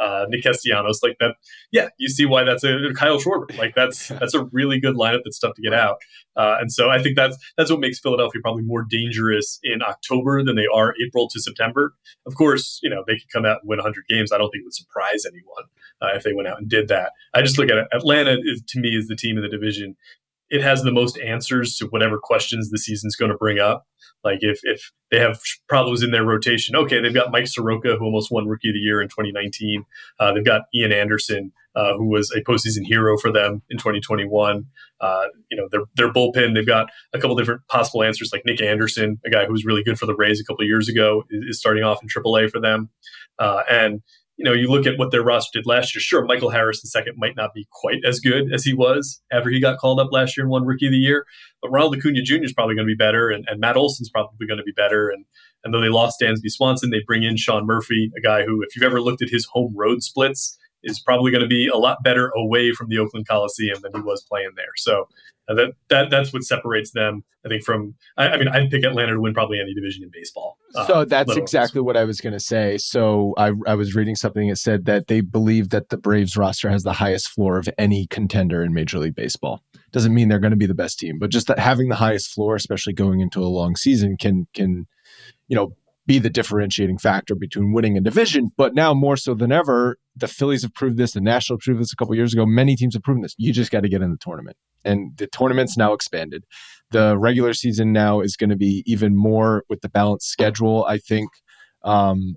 uh, 0.00 0.26
Nick 0.28 0.42
Castellanos, 0.42 1.00
like 1.02 1.16
that. 1.20 1.36
Yeah, 1.70 1.88
you 1.98 2.08
see 2.08 2.26
why 2.26 2.44
that's 2.44 2.64
a 2.64 2.92
Kyle 2.94 3.18
Schwarber. 3.18 3.56
Like 3.58 3.74
that's 3.74 4.08
that's 4.08 4.34
a 4.34 4.44
really 4.52 4.80
good 4.80 4.96
lineup 4.96 5.20
that's 5.24 5.38
tough 5.38 5.54
to 5.54 5.62
get 5.62 5.74
out. 5.74 5.98
Uh, 6.36 6.56
and 6.60 6.72
so 6.72 6.88
I 6.88 7.02
think 7.02 7.16
that's 7.16 7.36
that's 7.56 7.70
what 7.70 7.80
makes 7.80 7.98
Philadelphia 7.98 8.40
probably 8.40 8.62
more 8.62 8.84
dangerous 8.88 9.58
in 9.62 9.82
October 9.82 10.42
than 10.44 10.56
they 10.56 10.68
are 10.72 10.94
April 11.04 11.28
to 11.28 11.40
September. 11.40 11.94
Of 12.26 12.34
course, 12.36 12.78
you 12.82 12.90
know 12.90 13.04
they 13.06 13.16
could 13.16 13.30
come 13.32 13.44
out 13.44 13.58
and 13.62 13.68
win 13.68 13.78
100 13.78 14.04
games. 14.08 14.32
I 14.32 14.38
don't 14.38 14.50
think 14.50 14.62
it 14.62 14.66
would 14.66 14.74
surprise 14.74 15.24
anyone 15.26 15.64
uh, 16.00 16.16
if 16.16 16.22
they 16.22 16.32
went 16.32 16.48
out 16.48 16.58
and 16.58 16.68
did 16.68 16.88
that. 16.88 17.12
I 17.34 17.42
just 17.42 17.58
look 17.58 17.70
at 17.70 17.78
it. 17.78 17.86
Atlanta 17.92 18.36
is 18.42 18.62
to 18.68 18.80
me 18.80 18.90
is 18.90 19.08
the 19.08 19.16
team 19.16 19.36
in 19.36 19.42
the 19.42 19.48
division 19.48 19.96
it 20.50 20.62
has 20.62 20.82
the 20.82 20.92
most 20.92 21.18
answers 21.18 21.76
to 21.76 21.86
whatever 21.86 22.18
questions 22.18 22.70
the 22.70 22.78
season's 22.78 23.16
going 23.16 23.30
to 23.30 23.36
bring 23.36 23.58
up. 23.58 23.86
Like 24.24 24.38
if 24.40 24.60
if 24.64 24.90
they 25.10 25.20
have 25.20 25.40
problems 25.68 26.02
in 26.02 26.10
their 26.10 26.24
rotation, 26.24 26.74
okay, 26.76 27.00
they've 27.00 27.14
got 27.14 27.30
Mike 27.30 27.46
Soroka 27.46 27.96
who 27.96 28.04
almost 28.04 28.30
won 28.30 28.48
Rookie 28.48 28.70
of 28.70 28.74
the 28.74 28.80
Year 28.80 29.00
in 29.00 29.08
2019. 29.08 29.84
Uh, 30.18 30.32
they've 30.32 30.44
got 30.44 30.62
Ian 30.74 30.92
Anderson 30.92 31.52
uh, 31.78 31.96
who 31.96 32.06
was 32.06 32.32
a 32.32 32.40
postseason 32.40 32.84
hero 32.84 33.16
for 33.16 33.30
them 33.30 33.62
in 33.70 33.78
2021. 33.78 34.66
Uh, 35.00 35.26
you 35.48 35.56
know 35.56 35.68
their 35.70 35.82
their 35.94 36.12
bullpen. 36.12 36.54
They've 36.54 36.66
got 36.66 36.88
a 37.12 37.20
couple 37.20 37.36
different 37.36 37.60
possible 37.68 38.02
answers, 38.02 38.30
like 38.32 38.42
Nick 38.44 38.60
Anderson, 38.60 39.20
a 39.24 39.30
guy 39.30 39.46
who 39.46 39.52
was 39.52 39.64
really 39.64 39.84
good 39.84 39.98
for 39.98 40.06
the 40.06 40.16
Rays 40.16 40.40
a 40.40 40.44
couple 40.44 40.64
years 40.64 40.88
ago, 40.88 41.22
is, 41.30 41.44
is 41.50 41.58
starting 41.60 41.84
off 41.84 42.02
in 42.02 42.08
AAA 42.08 42.50
for 42.50 42.60
them, 42.60 42.90
uh, 43.38 43.62
and 43.70 44.02
you 44.38 44.44
know, 44.44 44.52
you 44.52 44.70
look 44.70 44.86
at 44.86 44.98
what 44.98 45.10
their 45.10 45.22
roster 45.22 45.58
did 45.58 45.66
last 45.66 45.94
year. 45.94 46.00
Sure, 46.00 46.24
Michael 46.24 46.50
Harris 46.50 46.80
II 46.96 47.12
might 47.16 47.36
not 47.36 47.52
be 47.52 47.66
quite 47.72 47.98
as 48.06 48.20
good 48.20 48.52
as 48.54 48.62
he 48.64 48.72
was 48.72 49.20
after 49.32 49.50
he 49.50 49.60
got 49.60 49.78
called 49.78 49.98
up 49.98 50.12
last 50.12 50.36
year 50.36 50.44
and 50.44 50.50
won 50.50 50.64
Rookie 50.64 50.86
of 50.86 50.92
the 50.92 50.98
Year, 50.98 51.26
but 51.60 51.70
Ronald 51.70 51.96
Acuna 51.96 52.22
Jr. 52.22 52.44
is 52.44 52.52
probably 52.52 52.76
going 52.76 52.86
to 52.86 52.92
be 52.92 52.96
better, 52.96 53.28
and, 53.30 53.44
and 53.48 53.60
Matt 53.60 53.76
Olson's 53.76 54.10
probably 54.10 54.46
going 54.46 54.58
to 54.58 54.64
be 54.64 54.72
better. 54.72 55.10
And 55.10 55.24
and 55.64 55.74
though 55.74 55.80
they 55.80 55.88
lost 55.88 56.20
Dansby 56.22 56.50
Swanson, 56.50 56.90
they 56.90 57.02
bring 57.04 57.24
in 57.24 57.36
Sean 57.36 57.66
Murphy, 57.66 58.12
a 58.16 58.20
guy 58.20 58.44
who, 58.44 58.62
if 58.62 58.76
you've 58.76 58.84
ever 58.84 59.00
looked 59.00 59.22
at 59.22 59.28
his 59.28 59.44
home 59.44 59.74
road 59.76 60.04
splits, 60.04 60.56
is 60.84 61.00
probably 61.00 61.32
going 61.32 61.42
to 61.42 61.48
be 61.48 61.66
a 61.66 61.76
lot 61.76 61.98
better 62.04 62.30
away 62.36 62.70
from 62.70 62.88
the 62.88 62.98
Oakland 62.98 63.26
Coliseum 63.28 63.78
than 63.82 63.92
he 63.92 64.00
was 64.00 64.24
playing 64.30 64.52
there. 64.56 64.66
So 64.76 65.08
uh, 65.48 65.54
that 65.54 65.72
that 65.88 66.10
that's 66.10 66.32
what 66.32 66.42
separates 66.42 66.90
them. 66.92 67.24
I 67.44 67.48
think 67.48 67.62
from 67.62 67.94
I, 68.16 68.28
I, 68.28 68.36
mean 68.36 68.48
I'd 68.48 68.70
pick 68.70 68.84
Atlanta 68.84 69.12
to 69.12 69.20
win 69.20 69.32
probably 69.32 69.60
any 69.60 69.74
division 69.74 70.02
in 70.02 70.10
baseball. 70.12 70.58
Uh, 70.74 70.86
so 70.86 71.04
that's 71.04 71.36
exactly 71.36 71.80
what 71.80 71.96
I 71.96 72.04
was 72.04 72.20
going 72.20 72.34
to 72.34 72.40
say. 72.40 72.76
So 72.76 73.34
I 73.38 73.52
I 73.66 73.74
was 73.74 73.94
reading 73.94 74.14
something 74.14 74.48
that 74.48 74.56
said 74.56 74.84
that 74.84 75.06
they 75.06 75.20
believe 75.22 75.70
that 75.70 75.88
the 75.88 75.96
Braves 75.96 76.36
roster 76.36 76.68
has 76.68 76.82
the 76.82 76.92
highest 76.92 77.28
floor 77.28 77.58
of 77.58 77.68
any 77.78 78.06
contender 78.06 78.62
in 78.62 78.74
Major 78.74 78.98
League 78.98 79.14
Baseball. 79.14 79.62
Doesn't 79.92 80.12
mean 80.12 80.28
they're 80.28 80.38
going 80.38 80.50
to 80.50 80.56
be 80.56 80.66
the 80.66 80.74
best 80.74 80.98
team, 80.98 81.18
but 81.18 81.30
just 81.30 81.46
that 81.46 81.58
having 81.58 81.88
the 81.88 81.96
highest 81.96 82.32
floor, 82.32 82.54
especially 82.54 82.92
going 82.92 83.20
into 83.20 83.40
a 83.40 83.48
long 83.48 83.76
season, 83.76 84.16
can 84.18 84.46
can 84.52 84.86
you 85.48 85.56
know 85.56 85.74
be 86.08 86.18
the 86.18 86.30
differentiating 86.30 86.96
factor 86.96 87.34
between 87.34 87.74
winning 87.74 87.98
a 87.98 88.00
division. 88.00 88.50
But 88.56 88.74
now 88.74 88.94
more 88.94 89.16
so 89.16 89.34
than 89.34 89.52
ever, 89.52 89.98
the 90.16 90.26
Phillies 90.26 90.62
have 90.62 90.72
proved 90.72 90.96
this. 90.96 91.12
The 91.12 91.20
National 91.20 91.58
proved 91.58 91.80
this 91.80 91.92
a 91.92 91.96
couple 91.96 92.14
years 92.14 92.32
ago. 92.32 92.46
Many 92.46 92.76
teams 92.76 92.94
have 92.94 93.02
proven 93.02 93.20
this. 93.20 93.34
You 93.36 93.52
just 93.52 93.70
got 93.70 93.82
to 93.82 93.90
get 93.90 94.00
in 94.00 94.10
the 94.10 94.16
tournament, 94.16 94.56
and 94.84 95.16
the 95.18 95.26
tournament's 95.26 95.76
now 95.76 95.92
expanded. 95.92 96.44
The 96.90 97.18
regular 97.18 97.52
season 97.52 97.92
now 97.92 98.20
is 98.20 98.36
going 98.36 98.48
to 98.50 98.56
be 98.56 98.82
even 98.86 99.14
more 99.14 99.64
with 99.68 99.82
the 99.82 99.90
balanced 99.90 100.28
schedule. 100.28 100.84
I 100.88 100.98
think. 100.98 101.30
Um, 101.84 102.34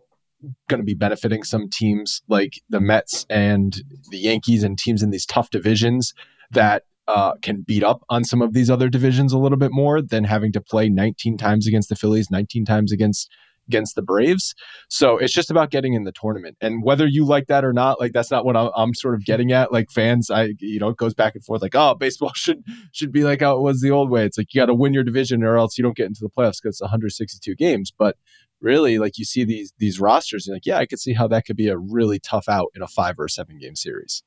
going 0.69 0.79
to 0.79 0.85
be 0.85 0.95
benefiting 0.95 1.43
some 1.43 1.69
teams 1.69 2.23
like 2.27 2.61
the 2.67 2.79
Mets 2.79 3.27
and 3.29 3.79
the 4.09 4.17
Yankees 4.17 4.63
and 4.63 4.75
teams 4.75 5.03
in 5.03 5.11
these 5.11 5.25
tough 5.25 5.51
divisions 5.51 6.15
that 6.49 6.83
uh, 7.07 7.33
can 7.43 7.61
beat 7.61 7.83
up 7.83 8.03
on 8.09 8.23
some 8.23 8.41
of 8.41 8.53
these 8.53 8.67
other 8.67 8.89
divisions 8.89 9.33
a 9.33 9.37
little 9.37 9.57
bit 9.57 9.71
more 9.71 10.01
than 10.01 10.23
having 10.23 10.51
to 10.51 10.61
play 10.61 10.89
19 10.89 11.37
times 11.37 11.67
against 11.67 11.89
the 11.89 11.95
Phillies, 11.95 12.31
19 12.31 12.65
times 12.65 12.91
against 12.91 13.29
against 13.67 13.95
the 13.95 14.01
Braves. 14.01 14.53
So 14.89 15.17
it's 15.17 15.33
just 15.33 15.51
about 15.51 15.71
getting 15.71 15.93
in 15.93 16.03
the 16.03 16.11
tournament. 16.11 16.57
And 16.61 16.83
whether 16.83 17.05
you 17.07 17.25
like 17.25 17.47
that 17.47 17.63
or 17.63 17.73
not, 17.73 17.99
like 17.99 18.13
that's 18.13 18.31
not 18.31 18.45
what 18.45 18.57
I'm, 18.57 18.69
I'm, 18.75 18.93
sort 18.93 19.15
of 19.15 19.25
getting 19.25 19.51
at. 19.51 19.71
Like 19.71 19.89
fans, 19.89 20.29
I 20.29 20.53
you 20.59 20.79
know, 20.79 20.89
it 20.89 20.97
goes 20.97 21.13
back 21.13 21.35
and 21.35 21.43
forth. 21.43 21.61
Like, 21.61 21.75
oh, 21.75 21.95
baseball 21.95 22.31
should 22.35 22.63
should 22.91 23.11
be 23.11 23.23
like 23.23 23.41
how 23.41 23.55
it 23.57 23.61
was 23.61 23.81
the 23.81 23.91
old 23.91 24.09
way. 24.09 24.25
It's 24.25 24.37
like 24.37 24.53
you 24.53 24.61
got 24.61 24.67
to 24.67 24.73
win 24.73 24.93
your 24.93 25.03
division 25.03 25.43
or 25.43 25.57
else 25.57 25.77
you 25.77 25.83
don't 25.83 25.95
get 25.95 26.07
into 26.07 26.21
the 26.21 26.29
playoffs 26.29 26.61
because 26.61 26.75
it's 26.75 26.81
162 26.81 27.55
games. 27.55 27.91
But 27.97 28.17
really, 28.61 28.99
like 28.99 29.17
you 29.17 29.25
see 29.25 29.43
these 29.43 29.73
these 29.77 29.99
rosters, 29.99 30.47
you're 30.47 30.55
like, 30.55 30.65
yeah, 30.65 30.77
I 30.77 30.85
could 30.85 30.99
see 30.99 31.13
how 31.13 31.27
that 31.29 31.45
could 31.45 31.57
be 31.57 31.67
a 31.67 31.77
really 31.77 32.19
tough 32.19 32.47
out 32.47 32.67
in 32.75 32.81
a 32.81 32.87
five 32.87 33.15
or 33.17 33.27
seven 33.27 33.57
game 33.59 33.75
series. 33.75 34.23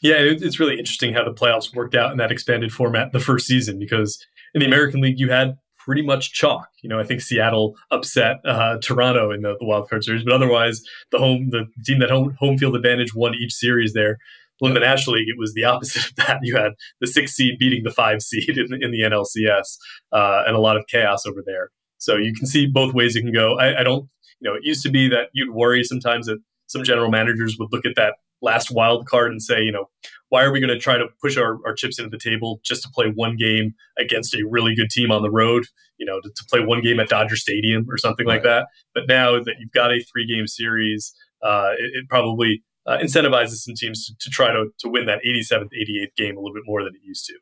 Yeah, 0.00 0.16
it's 0.18 0.60
really 0.60 0.78
interesting 0.78 1.12
how 1.12 1.24
the 1.24 1.32
playoffs 1.32 1.74
worked 1.74 1.94
out 1.96 2.12
in 2.12 2.18
that 2.18 2.30
expanded 2.30 2.72
format 2.72 3.12
the 3.12 3.18
first 3.18 3.46
season 3.46 3.80
because 3.80 4.24
in 4.54 4.60
the 4.60 4.66
American 4.66 5.00
League 5.00 5.18
you 5.18 5.30
had 5.30 5.56
pretty 5.88 6.02
much 6.02 6.32
chalk. 6.34 6.68
You 6.82 6.90
know, 6.90 7.00
I 7.00 7.04
think 7.04 7.22
Seattle 7.22 7.74
upset 7.90 8.36
uh, 8.44 8.76
Toronto 8.82 9.30
in 9.30 9.40
the, 9.40 9.56
the 9.58 9.64
wild 9.64 9.88
card 9.88 10.04
series, 10.04 10.22
but 10.22 10.34
otherwise, 10.34 10.82
the 11.10 11.18
home 11.18 11.48
the 11.48 11.64
team 11.86 11.98
that 12.00 12.10
home 12.10 12.36
home 12.38 12.58
field 12.58 12.76
advantage 12.76 13.14
won 13.14 13.34
each 13.34 13.54
series 13.54 13.94
there. 13.94 14.18
Well, 14.60 14.68
in 14.68 14.74
the 14.74 14.80
National 14.80 15.16
League, 15.16 15.28
it 15.28 15.38
was 15.38 15.54
the 15.54 15.64
opposite 15.64 16.10
of 16.10 16.16
that. 16.16 16.40
You 16.42 16.56
had 16.56 16.72
the 17.00 17.06
six 17.06 17.32
seed 17.32 17.58
beating 17.58 17.84
the 17.84 17.90
five 17.90 18.20
seed 18.20 18.58
in 18.58 18.66
the, 18.68 18.78
in 18.84 18.90
the 18.90 19.00
NLCS, 19.00 19.78
uh, 20.12 20.42
and 20.46 20.54
a 20.54 20.60
lot 20.60 20.76
of 20.76 20.84
chaos 20.88 21.24
over 21.24 21.42
there. 21.46 21.70
So 21.96 22.16
you 22.16 22.34
can 22.34 22.46
see 22.46 22.66
both 22.66 22.92
ways 22.92 23.16
it 23.16 23.22
can 23.22 23.32
go. 23.32 23.58
I, 23.58 23.80
I 23.80 23.82
don't, 23.82 24.08
you 24.40 24.50
know, 24.50 24.54
it 24.56 24.64
used 24.64 24.82
to 24.82 24.90
be 24.90 25.08
that 25.08 25.30
you'd 25.32 25.54
worry 25.54 25.82
sometimes 25.84 26.26
that 26.26 26.38
some 26.66 26.84
general 26.84 27.10
managers 27.10 27.56
would 27.58 27.70
look 27.72 27.86
at 27.86 27.96
that 27.96 28.14
last 28.42 28.70
wild 28.70 29.06
card 29.06 29.30
and 29.30 29.42
say, 29.42 29.62
you 29.62 29.72
know, 29.72 29.88
why 30.30 30.42
are 30.42 30.52
we 30.52 30.60
going 30.60 30.72
to 30.72 30.78
try 30.78 30.98
to 30.98 31.06
push 31.20 31.36
our, 31.36 31.58
our 31.66 31.74
chips 31.74 31.98
into 31.98 32.10
the 32.10 32.18
table 32.18 32.60
just 32.62 32.82
to 32.82 32.88
play 32.90 33.06
one 33.14 33.36
game 33.36 33.74
against 33.98 34.34
a 34.34 34.44
really 34.48 34.74
good 34.74 34.90
team 34.90 35.10
on 35.10 35.22
the 35.22 35.30
road, 35.30 35.64
you 35.96 36.06
know, 36.06 36.20
to, 36.20 36.28
to 36.28 36.44
play 36.50 36.60
one 36.60 36.82
game 36.82 37.00
at 37.00 37.08
Dodger 37.08 37.36
Stadium 37.36 37.86
or 37.90 37.96
something 37.96 38.26
right. 38.26 38.34
like 38.34 38.42
that. 38.42 38.66
But 38.94 39.04
now 39.08 39.42
that 39.42 39.54
you've 39.58 39.72
got 39.72 39.90
a 39.90 40.00
three 40.12 40.26
game 40.26 40.46
series, 40.46 41.14
uh, 41.42 41.70
it, 41.78 41.90
it, 41.94 42.08
probably 42.08 42.62
uh, 42.86 42.98
incentivizes 42.98 43.56
some 43.62 43.74
teams 43.74 44.06
to, 44.06 44.14
to 44.20 44.30
try 44.30 44.52
to, 44.52 44.66
to 44.80 44.88
win 44.88 45.06
that 45.06 45.20
87th, 45.26 45.70
88th 45.72 46.14
game 46.16 46.36
a 46.36 46.40
little 46.40 46.54
bit 46.54 46.64
more 46.66 46.82
than 46.82 46.94
it 46.94 47.00
used 47.04 47.26
to. 47.26 47.34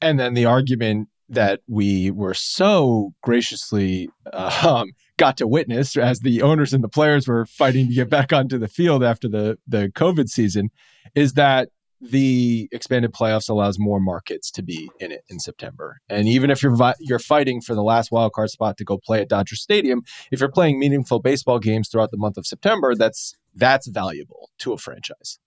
And 0.00 0.18
then 0.18 0.34
the 0.34 0.46
argument 0.46 1.08
that 1.30 1.60
we 1.68 2.10
were 2.10 2.34
so 2.34 3.14
graciously 3.22 4.10
uh, 4.32 4.66
um, 4.66 4.90
got 5.16 5.36
to 5.36 5.46
witness 5.46 5.96
as 5.96 6.20
the 6.20 6.42
owners 6.42 6.72
and 6.72 6.82
the 6.82 6.88
players 6.88 7.28
were 7.28 7.46
fighting 7.46 7.88
to 7.88 7.94
get 7.94 8.10
back 8.10 8.32
onto 8.32 8.58
the 8.58 8.68
field 8.68 9.04
after 9.04 9.28
the 9.28 9.58
the 9.66 9.92
COVID 9.94 10.28
season 10.28 10.70
is 11.14 11.34
that 11.34 11.68
the 12.00 12.68
expanded 12.72 13.12
playoffs 13.12 13.48
allows 13.48 13.78
more 13.78 14.00
markets 14.00 14.50
to 14.52 14.62
be 14.62 14.90
in 15.00 15.12
it 15.12 15.24
in 15.28 15.38
September. 15.38 16.00
And 16.08 16.26
even 16.28 16.50
if 16.50 16.62
you're 16.62 16.74
vi- 16.74 16.94
you're 16.98 17.18
fighting 17.18 17.60
for 17.60 17.74
the 17.74 17.82
last 17.82 18.10
wild 18.10 18.32
card 18.32 18.50
spot 18.50 18.76
to 18.78 18.84
go 18.84 18.98
play 18.98 19.20
at 19.20 19.28
Dodger 19.28 19.56
Stadium, 19.56 20.02
if 20.30 20.40
you're 20.40 20.50
playing 20.50 20.78
meaningful 20.78 21.20
baseball 21.20 21.58
games 21.58 21.88
throughout 21.88 22.10
the 22.10 22.16
month 22.16 22.36
of 22.36 22.46
September, 22.46 22.94
that's 22.94 23.34
that's 23.54 23.86
valuable 23.88 24.50
to 24.58 24.72
a 24.72 24.78
franchise. 24.78 25.38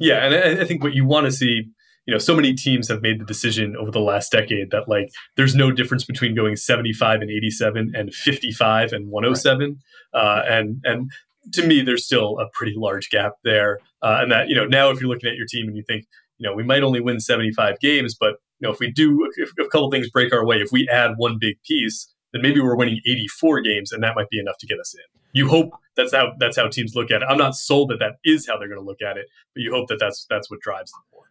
Yeah, 0.00 0.24
and 0.24 0.34
I, 0.34 0.62
I 0.62 0.64
think 0.64 0.82
what 0.82 0.94
you 0.94 1.04
want 1.04 1.26
to 1.26 1.32
see, 1.32 1.68
you 2.06 2.12
know, 2.12 2.18
so 2.18 2.34
many 2.34 2.54
teams 2.54 2.88
have 2.88 3.02
made 3.02 3.20
the 3.20 3.24
decision 3.24 3.76
over 3.76 3.90
the 3.90 4.00
last 4.00 4.32
decade 4.32 4.70
that 4.70 4.88
like 4.88 5.10
there's 5.36 5.54
no 5.54 5.70
difference 5.70 6.04
between 6.04 6.34
going 6.34 6.56
75 6.56 7.20
and 7.20 7.30
87 7.30 7.92
and 7.94 8.12
55 8.14 8.92
and 8.92 9.08
107, 9.10 9.80
right. 10.14 10.20
uh, 10.20 10.42
and 10.48 10.80
and 10.84 11.10
to 11.52 11.66
me, 11.66 11.82
there's 11.82 12.04
still 12.04 12.38
a 12.38 12.46
pretty 12.52 12.74
large 12.76 13.10
gap 13.10 13.34
there. 13.44 13.80
Uh, 14.02 14.18
and 14.20 14.32
that, 14.32 14.48
you 14.48 14.54
know, 14.54 14.66
now 14.66 14.90
if 14.90 15.00
you're 15.00 15.10
looking 15.10 15.30
at 15.30 15.36
your 15.36 15.46
team 15.46 15.68
and 15.68 15.76
you 15.76 15.82
think, 15.86 16.04
you 16.38 16.48
know, 16.48 16.54
we 16.54 16.62
might 16.62 16.82
only 16.82 17.00
win 17.00 17.20
75 17.20 17.78
games, 17.80 18.16
but, 18.18 18.34
you 18.58 18.66
know, 18.66 18.72
if 18.72 18.80
we 18.80 18.90
do, 18.90 19.30
if, 19.36 19.52
if 19.58 19.66
a 19.66 19.68
couple 19.68 19.90
things 19.90 20.10
break 20.10 20.32
our 20.32 20.44
way, 20.44 20.56
if 20.56 20.70
we 20.72 20.88
add 20.88 21.12
one 21.16 21.38
big 21.38 21.56
piece, 21.66 22.12
then 22.32 22.42
maybe 22.42 22.60
we're 22.60 22.76
winning 22.76 23.00
84 23.06 23.60
games 23.62 23.92
and 23.92 24.02
that 24.02 24.14
might 24.16 24.28
be 24.28 24.40
enough 24.40 24.58
to 24.58 24.66
get 24.66 24.78
us 24.78 24.94
in. 24.94 25.20
You 25.32 25.48
hope 25.48 25.70
that's 25.96 26.14
how 26.14 26.32
that's 26.38 26.56
how 26.56 26.68
teams 26.68 26.94
look 26.94 27.10
at 27.10 27.22
it. 27.22 27.26
I'm 27.28 27.38
not 27.38 27.56
sold 27.56 27.90
that 27.90 27.98
that 27.98 28.16
is 28.24 28.46
how 28.46 28.58
they're 28.58 28.68
going 28.68 28.80
to 28.80 28.86
look 28.86 29.02
at 29.02 29.16
it, 29.16 29.26
but 29.54 29.62
you 29.62 29.72
hope 29.72 29.88
that 29.88 29.98
that's 29.98 30.26
that's 30.30 30.48
what 30.48 30.60
drives 30.60 30.92
them 30.92 31.02
more. 31.12 31.24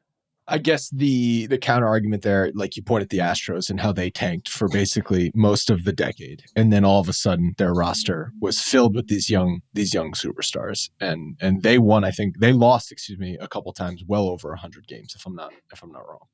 I 0.47 0.57
guess 0.57 0.89
the 0.89 1.47
the 1.47 1.57
counter 1.57 1.87
argument 1.87 2.23
there, 2.23 2.51
like 2.53 2.75
you 2.75 2.83
pointed 2.83 3.09
the 3.09 3.19
Astros 3.19 3.69
and 3.69 3.79
how 3.79 3.93
they 3.93 4.09
tanked 4.09 4.49
for 4.49 4.67
basically 4.67 5.31
most 5.33 5.69
of 5.69 5.85
the 5.85 5.93
decade, 5.93 6.43
and 6.55 6.71
then 6.71 6.83
all 6.83 6.99
of 6.99 7.07
a 7.07 7.13
sudden 7.13 7.53
their 7.57 7.73
roster 7.73 8.33
was 8.41 8.59
filled 8.59 8.95
with 8.95 9.07
these 9.07 9.29
young 9.29 9.61
these 9.73 9.93
young 9.93 10.11
superstars, 10.11 10.89
and 10.99 11.37
and 11.39 11.63
they 11.63 11.77
won. 11.77 12.03
I 12.03 12.11
think 12.11 12.39
they 12.39 12.51
lost, 12.51 12.91
excuse 12.91 13.17
me, 13.17 13.37
a 13.39 13.47
couple 13.47 13.71
times, 13.71 14.03
well 14.05 14.27
over 14.27 14.53
hundred 14.55 14.87
games, 14.87 15.13
if 15.15 15.25
I'm 15.25 15.35
not 15.35 15.53
if 15.71 15.81
I'm 15.81 15.91
not 15.91 16.07
wrong. 16.07 16.27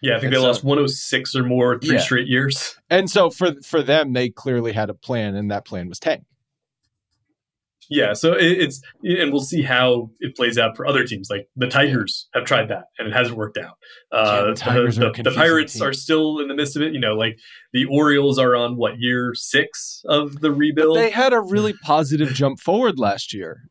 Yeah, 0.00 0.16
I 0.16 0.20
think 0.20 0.24
and 0.24 0.32
they 0.32 0.38
so, 0.38 0.46
lost 0.46 0.64
106 0.64 1.36
or 1.36 1.44
more 1.44 1.78
three 1.78 1.94
yeah. 1.94 2.00
straight 2.00 2.26
years. 2.26 2.76
And 2.90 3.08
so 3.08 3.30
for 3.30 3.54
for 3.64 3.82
them, 3.82 4.12
they 4.12 4.30
clearly 4.30 4.72
had 4.72 4.90
a 4.90 4.94
plan, 4.94 5.34
and 5.34 5.50
that 5.50 5.64
plan 5.64 5.88
was 5.88 5.98
tank. 5.98 6.24
Yeah, 7.90 8.12
so 8.12 8.32
it, 8.32 8.44
it's 8.44 8.80
and 9.02 9.32
we'll 9.32 9.42
see 9.42 9.62
how 9.62 10.10
it 10.20 10.36
plays 10.36 10.58
out 10.58 10.76
for 10.76 10.86
other 10.86 11.04
teams. 11.04 11.28
Like 11.30 11.48
the 11.56 11.66
Tigers 11.66 12.28
have 12.34 12.44
tried 12.44 12.68
that 12.68 12.84
and 12.98 13.08
it 13.08 13.14
hasn't 13.14 13.36
worked 13.36 13.58
out. 13.58 13.76
Uh, 14.10 14.54
yeah, 14.56 14.74
the, 14.74 14.82
the, 14.82 15.12
the, 15.16 15.30
the, 15.30 15.36
Pirates 15.36 15.74
team. 15.74 15.82
are 15.82 15.92
still 15.92 16.38
in 16.38 16.48
the 16.48 16.54
midst 16.54 16.76
of 16.76 16.82
it. 16.82 16.92
You 16.92 17.00
know, 17.00 17.14
like 17.14 17.38
the 17.72 17.84
Orioles 17.86 18.38
are 18.38 18.56
on 18.56 18.76
what 18.76 18.98
year 18.98 19.32
six 19.34 20.02
of 20.06 20.40
the 20.40 20.50
rebuild. 20.50 20.96
But 20.96 21.00
they 21.00 21.10
had 21.10 21.32
a 21.32 21.40
really 21.40 21.74
positive 21.82 22.32
jump 22.32 22.60
forward 22.60 22.98
last 22.98 23.34
year. 23.34 23.62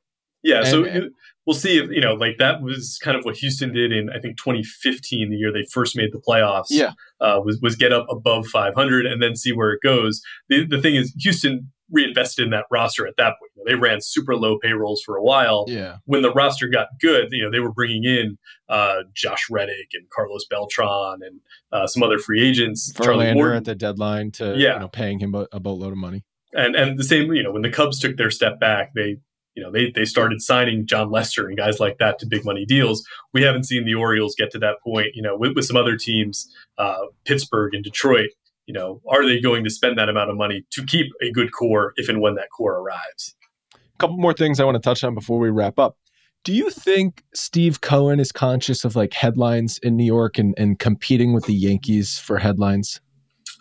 Yeah, 0.43 0.59
and, 0.59 0.67
so 0.67 0.83
and, 0.83 1.11
we'll 1.45 1.55
see 1.55 1.77
if 1.77 1.89
you 1.89 2.01
know, 2.01 2.13
like 2.13 2.37
that 2.39 2.61
was 2.61 2.99
kind 3.03 3.17
of 3.17 3.23
what 3.23 3.37
Houston 3.37 3.73
did 3.73 3.91
in 3.91 4.09
I 4.09 4.19
think 4.19 4.37
2015, 4.37 5.29
the 5.29 5.35
year 5.35 5.51
they 5.51 5.65
first 5.71 5.95
made 5.95 6.09
the 6.11 6.21
playoffs. 6.27 6.67
Yeah, 6.69 6.91
uh, 7.19 7.39
was 7.43 7.59
was 7.61 7.75
get 7.75 7.93
up 7.93 8.05
above 8.09 8.47
500 8.47 9.05
and 9.05 9.21
then 9.21 9.35
see 9.35 9.51
where 9.51 9.71
it 9.71 9.79
goes. 9.83 10.21
The 10.49 10.65
the 10.65 10.81
thing 10.81 10.95
is, 10.95 11.13
Houston 11.19 11.71
reinvested 11.91 12.45
in 12.45 12.51
that 12.51 12.65
roster 12.71 13.05
at 13.05 13.15
that 13.17 13.35
point. 13.39 13.51
You 13.55 13.63
know, 13.63 13.71
they 13.71 13.75
ran 13.75 14.01
super 14.01 14.35
low 14.35 14.57
payrolls 14.57 15.01
for 15.05 15.17
a 15.17 15.23
while. 15.23 15.65
Yeah. 15.67 15.97
When 16.05 16.21
the 16.21 16.31
roster 16.31 16.67
got 16.67 16.87
good, 16.99 17.27
you 17.31 17.43
know, 17.43 17.51
they 17.51 17.59
were 17.59 17.71
bringing 17.71 18.03
in 18.03 18.37
uh, 18.69 19.03
Josh 19.13 19.49
Reddick 19.49 19.89
and 19.93 20.09
Carlos 20.09 20.45
Beltran 20.49 21.19
and 21.21 21.41
uh, 21.71 21.87
some 21.87 22.03
other 22.03 22.17
free 22.17 22.41
agents. 22.41 22.91
Verlander 22.93 23.55
at 23.55 23.65
the 23.65 23.75
deadline 23.75 24.31
to 24.31 24.55
yeah. 24.57 24.73
you 24.75 24.79
know 24.79 24.87
paying 24.87 25.19
him 25.19 25.35
a, 25.35 25.47
a 25.51 25.59
boatload 25.59 25.91
of 25.91 25.97
money. 25.97 26.23
And 26.53 26.75
and 26.75 26.97
the 26.97 27.03
same, 27.03 27.31
you 27.33 27.43
know, 27.43 27.51
when 27.51 27.61
the 27.61 27.71
Cubs 27.71 27.99
took 27.99 28.17
their 28.17 28.31
step 28.31 28.59
back, 28.59 28.93
they 28.93 29.17
you 29.55 29.63
know 29.63 29.71
they 29.71 29.91
they 29.91 30.05
started 30.05 30.41
signing 30.41 30.85
Jon 30.85 31.11
Lester 31.11 31.47
and 31.47 31.57
guys 31.57 31.79
like 31.79 31.97
that 31.99 32.19
to 32.19 32.25
big 32.25 32.45
money 32.45 32.65
deals. 32.65 33.05
We 33.33 33.43
haven't 33.43 33.65
seen 33.65 33.85
the 33.85 33.95
Orioles 33.95 34.35
get 34.37 34.51
to 34.51 34.59
that 34.59 34.81
point. 34.83 35.09
You 35.13 35.21
know, 35.21 35.37
with, 35.37 35.53
with 35.55 35.65
some 35.65 35.77
other 35.77 35.97
teams, 35.97 36.47
uh, 36.77 37.05
Pittsburgh 37.25 37.73
and 37.73 37.83
Detroit 37.83 38.29
you 38.71 38.79
know, 38.79 39.01
are 39.09 39.25
they 39.27 39.41
going 39.41 39.65
to 39.65 39.69
spend 39.69 39.97
that 39.97 40.07
amount 40.07 40.29
of 40.29 40.37
money 40.37 40.63
to 40.71 40.85
keep 40.85 41.07
a 41.21 41.29
good 41.29 41.51
core 41.51 41.91
if 41.97 42.07
and 42.07 42.21
when 42.21 42.35
that 42.35 42.47
core 42.55 42.79
arrives? 42.79 43.35
A 43.75 43.97
couple 43.97 44.15
more 44.15 44.33
things 44.33 44.61
I 44.61 44.63
want 44.63 44.75
to 44.75 44.79
touch 44.79 45.03
on 45.03 45.13
before 45.13 45.39
we 45.39 45.49
wrap 45.49 45.77
up. 45.77 45.97
Do 46.45 46.53
you 46.53 46.69
think 46.69 47.21
Steve 47.33 47.81
Cohen 47.81 48.21
is 48.21 48.31
conscious 48.31 48.85
of 48.85 48.95
like 48.95 49.13
headlines 49.13 49.77
in 49.79 49.97
New 49.97 50.05
York 50.05 50.37
and, 50.37 50.55
and 50.57 50.79
competing 50.79 51.33
with 51.33 51.47
the 51.47 51.53
Yankees 51.53 52.17
for 52.17 52.37
headlines? 52.37 53.01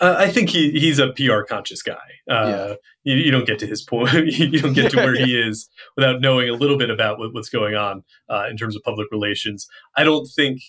Uh, 0.00 0.14
I 0.16 0.30
think 0.30 0.48
he 0.48 0.70
he's 0.70 1.00
a 1.00 1.12
PR 1.12 1.42
conscious 1.42 1.82
guy. 1.82 1.98
Uh, 2.30 2.76
yeah. 3.04 3.14
you, 3.14 3.16
you, 3.16 3.30
don't 3.32 3.46
get 3.46 3.58
to 3.58 3.66
his 3.66 3.82
point. 3.82 4.12
you 4.28 4.60
don't 4.60 4.74
get 4.74 4.92
to 4.92 4.96
where 4.96 5.16
he 5.16 5.36
is 5.36 5.68
without 5.96 6.20
knowing 6.20 6.48
a 6.48 6.54
little 6.54 6.78
bit 6.78 6.88
about 6.88 7.18
what, 7.18 7.34
what's 7.34 7.50
going 7.50 7.74
on 7.74 8.04
uh, 8.28 8.46
in 8.48 8.56
terms 8.56 8.76
of 8.76 8.82
public 8.82 9.08
relations. 9.10 9.66
I 9.96 10.04
don't 10.04 10.26
think 10.36 10.60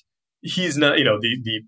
he's 0.42 0.78
not. 0.78 0.98
You 0.98 1.06
know, 1.06 1.20
the 1.22 1.38
the 1.44 1.62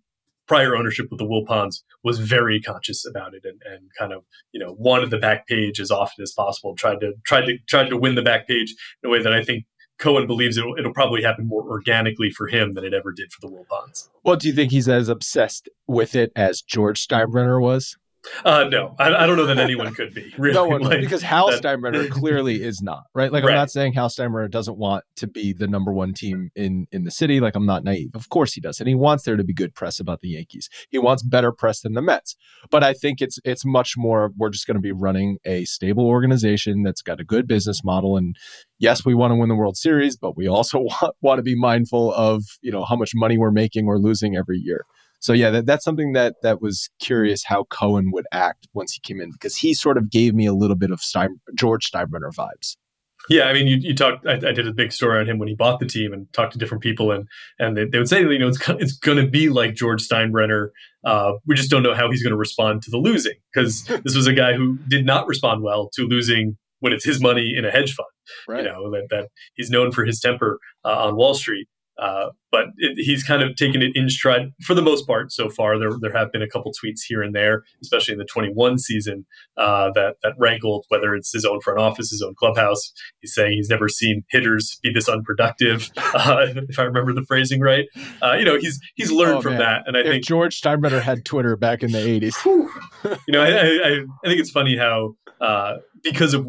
prior 0.47 0.75
ownership 0.75 1.11
of 1.11 1.17
the 1.17 1.25
Wilpons 1.25 1.83
was 2.03 2.19
very 2.19 2.61
conscious 2.61 3.05
about 3.05 3.33
it 3.33 3.43
and, 3.45 3.61
and 3.65 3.89
kind 3.97 4.13
of 4.13 4.23
you 4.51 4.59
know 4.59 4.75
wanted 4.77 5.09
the 5.09 5.17
back 5.17 5.47
page 5.47 5.79
as 5.79 5.91
often 5.91 6.21
as 6.21 6.31
possible. 6.31 6.75
Tried 6.75 6.99
to 7.01 7.13
tried 7.25 7.45
to 7.45 7.57
tried 7.67 7.89
to 7.89 7.97
win 7.97 8.15
the 8.15 8.21
back 8.21 8.47
page 8.47 8.75
in 9.03 9.09
a 9.09 9.11
way 9.11 9.21
that 9.21 9.33
I 9.33 9.43
think 9.43 9.65
Cohen 9.99 10.27
believes 10.27 10.57
it'll, 10.57 10.75
it'll 10.77 10.93
probably 10.93 11.23
happen 11.23 11.47
more 11.47 11.63
organically 11.63 12.29
for 12.29 12.47
him 12.47 12.73
than 12.73 12.83
it 12.83 12.93
ever 12.93 13.11
did 13.11 13.31
for 13.31 13.39
the 13.41 13.53
Wilpons. 13.53 14.09
Well, 14.23 14.35
do 14.35 14.47
you 14.47 14.53
think 14.53 14.71
he's 14.71 14.89
as 14.89 15.07
obsessed 15.07 15.69
with 15.87 16.15
it 16.15 16.31
as 16.35 16.61
George 16.61 17.05
Steinbrenner 17.07 17.61
was? 17.61 17.97
Uh, 18.45 18.65
no, 18.65 18.95
I, 18.99 19.13
I, 19.13 19.27
don't 19.27 19.35
know 19.35 19.45
that 19.45 19.57
anyone 19.57 19.93
could 19.93 20.13
be. 20.13 20.33
Really. 20.37 20.53
No 20.63 20.65
one, 20.65 20.81
like, 20.81 21.01
because 21.01 21.21
Hal 21.21 21.49
that... 21.49 21.61
Steinbrenner 21.61 22.09
clearly 22.11 22.61
is 22.61 22.81
not 22.81 23.05
right. 23.13 23.31
Like 23.31 23.43
right. 23.43 23.51
I'm 23.51 23.57
not 23.57 23.71
saying 23.71 23.93
Hal 23.93 24.07
Steinbrenner 24.07 24.49
doesn't 24.49 24.77
want 24.77 25.03
to 25.17 25.27
be 25.27 25.51
the 25.51 25.67
number 25.67 25.91
one 25.91 26.13
team 26.13 26.51
in 26.55 26.87
in 26.91 27.03
the 27.03 27.11
city. 27.11 27.39
Like 27.39 27.55
I'm 27.55 27.65
not 27.65 27.83
naive. 27.83 28.11
Of 28.13 28.29
course 28.29 28.53
he 28.53 28.61
does, 28.61 28.79
and 28.79 28.87
he 28.87 28.95
wants 28.95 29.23
there 29.23 29.35
to 29.35 29.43
be 29.43 29.53
good 29.53 29.73
press 29.73 29.99
about 29.99 30.21
the 30.21 30.29
Yankees. 30.29 30.69
He 30.89 30.99
wants 30.99 31.23
better 31.23 31.51
press 31.51 31.81
than 31.81 31.93
the 31.93 32.01
Mets. 32.01 32.35
But 32.69 32.83
I 32.83 32.93
think 32.93 33.21
it's 33.21 33.39
it's 33.43 33.65
much 33.65 33.95
more. 33.97 34.31
We're 34.37 34.49
just 34.49 34.67
going 34.67 34.75
to 34.75 34.81
be 34.81 34.91
running 34.91 35.37
a 35.45 35.65
stable 35.65 36.07
organization 36.07 36.83
that's 36.83 37.01
got 37.01 37.19
a 37.19 37.25
good 37.25 37.47
business 37.47 37.83
model. 37.83 38.15
And 38.15 38.35
yes, 38.79 39.03
we 39.03 39.15
want 39.15 39.31
to 39.31 39.35
win 39.35 39.49
the 39.49 39.55
World 39.55 39.77
Series, 39.77 40.15
but 40.15 40.37
we 40.37 40.47
also 40.47 40.79
want 41.01 41.15
want 41.21 41.39
to 41.39 41.43
be 41.43 41.55
mindful 41.55 42.13
of 42.13 42.43
you 42.61 42.71
know 42.71 42.85
how 42.85 42.95
much 42.95 43.11
money 43.15 43.37
we're 43.37 43.51
making 43.51 43.87
or 43.87 43.97
losing 43.97 44.35
every 44.35 44.59
year. 44.59 44.85
So 45.23 45.31
yeah, 45.31 45.51
that, 45.51 45.65
that's 45.65 45.85
something 45.85 46.11
that 46.13 46.35
that 46.43 46.61
was 46.61 46.89
curious 46.99 47.45
how 47.45 47.63
Cohen 47.69 48.11
would 48.11 48.25
act 48.33 48.67
once 48.73 48.91
he 48.91 48.99
came 48.99 49.21
in 49.21 49.31
because 49.31 49.55
he 49.55 49.73
sort 49.73 49.97
of 49.97 50.11
gave 50.11 50.35
me 50.35 50.45
a 50.45 50.53
little 50.53 50.75
bit 50.75 50.91
of 50.91 50.99
Stein, 50.99 51.39
George 51.55 51.89
Steinbrenner 51.89 52.33
vibes. 52.35 52.75
Yeah, 53.29 53.45
I 53.45 53.53
mean, 53.53 53.67
you, 53.67 53.77
you 53.77 53.95
talked. 53.95 54.27
I, 54.27 54.33
I, 54.33 54.51
did 54.51 54.67
a 54.67 54.73
big 54.73 54.91
story 54.91 55.17
on 55.17 55.25
him 55.25 55.39
when 55.39 55.47
he 55.47 55.55
bought 55.55 55.79
the 55.79 55.85
team 55.85 56.11
and 56.11 56.27
talked 56.33 56.51
to 56.53 56.59
different 56.59 56.83
people, 56.83 57.13
and 57.13 57.25
and 57.57 57.77
they, 57.77 57.85
they 57.85 57.97
would 57.97 58.09
say, 58.09 58.19
you 58.19 58.37
know, 58.37 58.49
it's 58.49 58.59
it's 58.67 58.97
going 58.97 59.17
to 59.17 59.25
be 59.25 59.47
like 59.47 59.75
George 59.75 60.05
Steinbrenner. 60.05 60.71
Uh, 61.05 61.31
we 61.47 61.55
just 61.55 61.71
don't 61.71 61.83
know 61.83 61.93
how 61.93 62.11
he's 62.11 62.21
going 62.21 62.31
to 62.31 62.37
respond 62.37 62.81
to 62.83 62.91
the 62.91 62.97
losing 62.97 63.35
because 63.53 63.83
this 64.03 64.17
was 64.17 64.27
a 64.27 64.33
guy 64.33 64.51
who 64.51 64.77
did 64.89 65.05
not 65.05 65.25
respond 65.27 65.63
well 65.63 65.89
to 65.93 66.05
losing 66.05 66.57
when 66.81 66.91
it's 66.91 67.05
his 67.05 67.21
money 67.21 67.53
in 67.55 67.63
a 67.63 67.71
hedge 67.71 67.93
fund. 67.93 68.09
Right. 68.45 68.65
You 68.65 68.69
know 68.69 68.91
that, 68.91 69.07
that 69.09 69.29
he's 69.53 69.69
known 69.69 69.93
for 69.93 70.03
his 70.03 70.19
temper 70.19 70.59
uh, 70.83 71.05
on 71.05 71.15
Wall 71.15 71.33
Street, 71.33 71.69
uh, 71.97 72.29
but 72.51 72.67
it, 72.77 72.95
he's 72.97 73.23
kind 73.23 73.41
of 73.41 73.55
taken 73.55 73.81
it 73.81 73.91
in 73.95 74.09
stride 74.09 74.53
for 74.61 74.73
the 74.73 74.81
most 74.81 75.05
part 75.05 75.31
so 75.31 75.49
far. 75.49 75.77
There, 75.77 75.91
there 75.99 76.11
have 76.13 76.31
been 76.31 76.41
a 76.41 76.47
couple 76.47 76.71
tweets 76.71 77.01
here 77.07 77.21
and 77.21 77.35
there, 77.35 77.63
especially 77.81 78.13
in 78.13 78.19
the 78.19 78.25
21 78.25 78.79
season, 78.79 79.25
uh, 79.57 79.91
that 79.93 80.15
that 80.23 80.33
rankled. 80.39 80.85
Whether 80.89 81.15
it's 81.15 81.31
his 81.31 81.45
own 81.45 81.61
front 81.61 81.79
office, 81.79 82.09
his 82.09 82.21
own 82.21 82.35
clubhouse, 82.35 82.91
he's 83.21 83.33
saying 83.33 83.53
he's 83.53 83.69
never 83.69 83.87
seen 83.87 84.23
hitters 84.29 84.79
be 84.81 84.91
this 84.93 85.09
unproductive. 85.09 85.89
Uh, 86.15 86.45
if 86.69 86.77
I 86.77 86.83
remember 86.83 87.11
the 87.11 87.23
phrasing 87.23 87.59
right, 87.59 87.85
uh, 88.21 88.33
you 88.33 88.45
know, 88.45 88.55
he's 88.57 88.79
he's 88.93 89.11
learned 89.11 89.37
oh, 89.37 89.41
from 89.41 89.53
man. 89.53 89.59
that. 89.59 89.83
And 89.87 89.97
I 89.97 90.01
if 90.01 90.05
think 90.05 90.23
George 90.23 90.61
Steinbrenner 90.61 91.01
had 91.01 91.25
Twitter 91.25 91.55
back 91.55 91.81
in 91.81 91.91
the 91.91 91.97
80s. 91.97 92.35
you 93.27 93.33
know, 93.33 93.41
I, 93.41 93.47
I, 93.47 94.05
I 94.23 94.27
think 94.27 94.39
it's 94.39 94.51
funny 94.51 94.77
how 94.77 95.15
uh, 95.41 95.77
because 96.03 96.33
of 96.33 96.47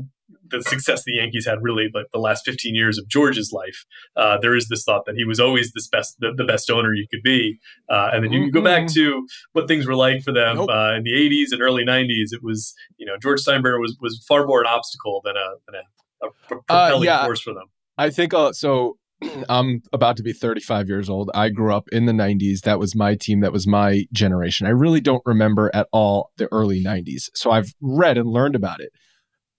the 0.51 0.63
success 0.63 1.05
the 1.05 1.15
Yankees 1.15 1.47
had 1.47 1.59
really 1.63 1.89
like 1.95 2.07
the 2.13 2.19
last 2.19 2.45
15 2.45 2.75
years 2.75 2.99
of 2.99 3.09
George's 3.09 3.53
life, 3.53 3.85
uh, 4.17 4.39
there 4.41 4.55
is 4.55 4.69
this 4.69 4.85
thought 4.85 5.05
that 5.07 5.15
he 5.17 5.25
was 5.25 5.41
always 5.41 5.73
this 5.73 5.89
best, 5.89 6.17
the, 6.19 6.33
the 6.37 6.45
best 6.45 6.71
owner 6.71 6.95
you 6.95 7.07
could 7.11 7.23
be. 7.23 7.59
Uh, 7.89 8.11
and 8.13 8.25
then 8.25 8.33
you, 8.33 8.45
you, 8.45 8.53
go 8.53 8.63
back 8.63 8.85
mm-hmm. 8.85 8.95
to 8.95 9.27
what 9.53 9.69
things 9.69 9.87
were 9.87 9.95
like 9.95 10.23
for 10.23 10.33
them 10.33 10.57
nope. 10.57 10.71
uh, 10.71 10.95
in 10.95 11.05
the 11.05 11.13
80s 11.13 11.53
and 11.53 11.63
early 11.63 11.85
90s. 11.85 12.33
It 12.33 12.43
was, 12.43 12.75
you 12.97 13.07
know, 13.07 13.15
George 13.21 13.41
Steinbrenner 13.41 13.81
was, 13.81 13.97
was 14.01 14.23
far 14.27 14.47
more 14.47 14.61
an 14.61 14.67
obstacle 14.67 15.21
than 15.25 15.37
a, 15.37 15.55
than 15.67 15.75
a, 15.77 16.27
a 16.27 16.29
uh, 16.29 16.33
propelling 16.49 17.05
yeah, 17.05 17.25
force 17.25 17.41
for 17.41 17.55
them. 17.55 17.65
I 17.99 18.11
think 18.11 18.35
uh, 18.35 18.53
so. 18.53 18.99
I'm 19.49 19.81
about 19.93 20.17
to 20.17 20.25
be 20.25 20.33
35 20.33 20.89
years 20.89 21.09
old. 21.09 21.31
I 21.35 21.49
grew 21.49 21.73
up 21.73 21.89
in 21.93 22.07
the 22.07 22.13
90s. 22.13 22.63
That 22.63 22.81
was 22.81 22.97
my 22.97 23.15
team. 23.15 23.41
That 23.41 23.53
was 23.53 23.67
my 23.67 24.07
generation. 24.13 24.67
I 24.67 24.71
really 24.71 25.01
don't 25.01 25.23
remember 25.25 25.71
at 25.73 25.87
all 25.93 26.31
the 26.37 26.49
early 26.53 26.83
90s. 26.83 27.31
So 27.33 27.53
I've 27.53 27.73
read 27.81 28.19
and 28.19 28.29
learned 28.29 28.57
about 28.57 28.81
it 28.81 28.91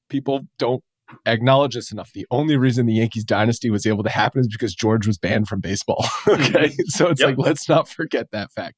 people 0.09 0.41
don't 0.57 0.83
acknowledge 1.25 1.75
this 1.75 1.91
enough. 1.91 2.11
The 2.13 2.27
only 2.31 2.57
reason 2.57 2.85
the 2.85 2.93
Yankees 2.93 3.23
dynasty 3.23 3.69
was 3.69 3.85
able 3.85 4.03
to 4.03 4.09
happen 4.09 4.41
is 4.41 4.47
because 4.47 4.73
George 4.73 5.07
was 5.07 5.17
banned 5.17 5.47
from 5.47 5.59
baseball. 5.59 6.05
okay. 6.27 6.71
so 6.87 7.09
it's 7.09 7.21
yep. 7.21 7.29
like 7.29 7.37
let's 7.37 7.69
not 7.69 7.87
forget 7.87 8.31
that 8.31 8.51
fact. 8.51 8.75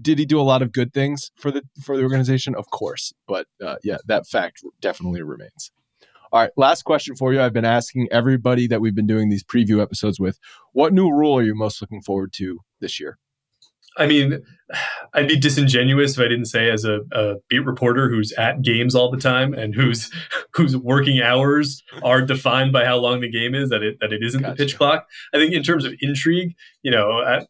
Did 0.00 0.18
he 0.18 0.24
do 0.24 0.40
a 0.40 0.42
lot 0.42 0.62
of 0.62 0.72
good 0.72 0.92
things 0.92 1.30
for 1.36 1.50
the 1.50 1.62
for 1.82 1.96
the 1.96 2.02
organization? 2.02 2.54
Of 2.54 2.70
course. 2.70 3.12
But 3.26 3.46
uh, 3.64 3.76
yeah, 3.82 3.98
that 4.06 4.26
fact 4.26 4.62
definitely 4.80 5.22
remains. 5.22 5.70
All 6.32 6.40
right, 6.40 6.50
last 6.56 6.84
question 6.84 7.14
for 7.14 7.34
you. 7.34 7.42
I've 7.42 7.52
been 7.52 7.66
asking 7.66 8.08
everybody 8.10 8.66
that 8.68 8.80
we've 8.80 8.94
been 8.94 9.06
doing 9.06 9.28
these 9.28 9.44
preview 9.44 9.82
episodes 9.82 10.18
with, 10.18 10.38
what 10.72 10.94
new 10.94 11.10
rule 11.10 11.36
are 11.36 11.42
you 11.42 11.54
most 11.54 11.82
looking 11.82 12.00
forward 12.00 12.32
to 12.36 12.60
this 12.80 12.98
year? 12.98 13.18
I 13.98 14.06
mean, 14.06 14.42
I'd 15.14 15.28
be 15.28 15.38
disingenuous 15.38 16.16
if 16.16 16.20
I 16.24 16.28
didn't 16.28 16.46
say, 16.46 16.70
as 16.70 16.84
a, 16.84 17.00
a, 17.12 17.34
beat 17.48 17.64
reporter 17.64 18.08
who's 18.08 18.32
at 18.32 18.62
games 18.62 18.94
all 18.94 19.10
the 19.10 19.18
time 19.18 19.52
and 19.52 19.74
whose 19.74 20.10
whose 20.54 20.76
working 20.76 21.20
hours 21.20 21.82
are 22.02 22.22
defined 22.22 22.72
by 22.72 22.84
how 22.84 22.96
long 22.96 23.20
the 23.20 23.30
game 23.30 23.54
is, 23.54 23.70
that 23.70 23.82
it 23.82 23.96
that 24.00 24.12
it 24.12 24.22
isn't 24.22 24.42
gotcha. 24.42 24.54
the 24.54 24.64
pitch 24.64 24.76
clock. 24.76 25.06
I 25.34 25.38
think 25.38 25.52
in 25.52 25.62
terms 25.62 25.84
of 25.84 25.94
intrigue, 26.00 26.54
you 26.82 26.90
know, 26.90 27.10
I, 27.10 27.46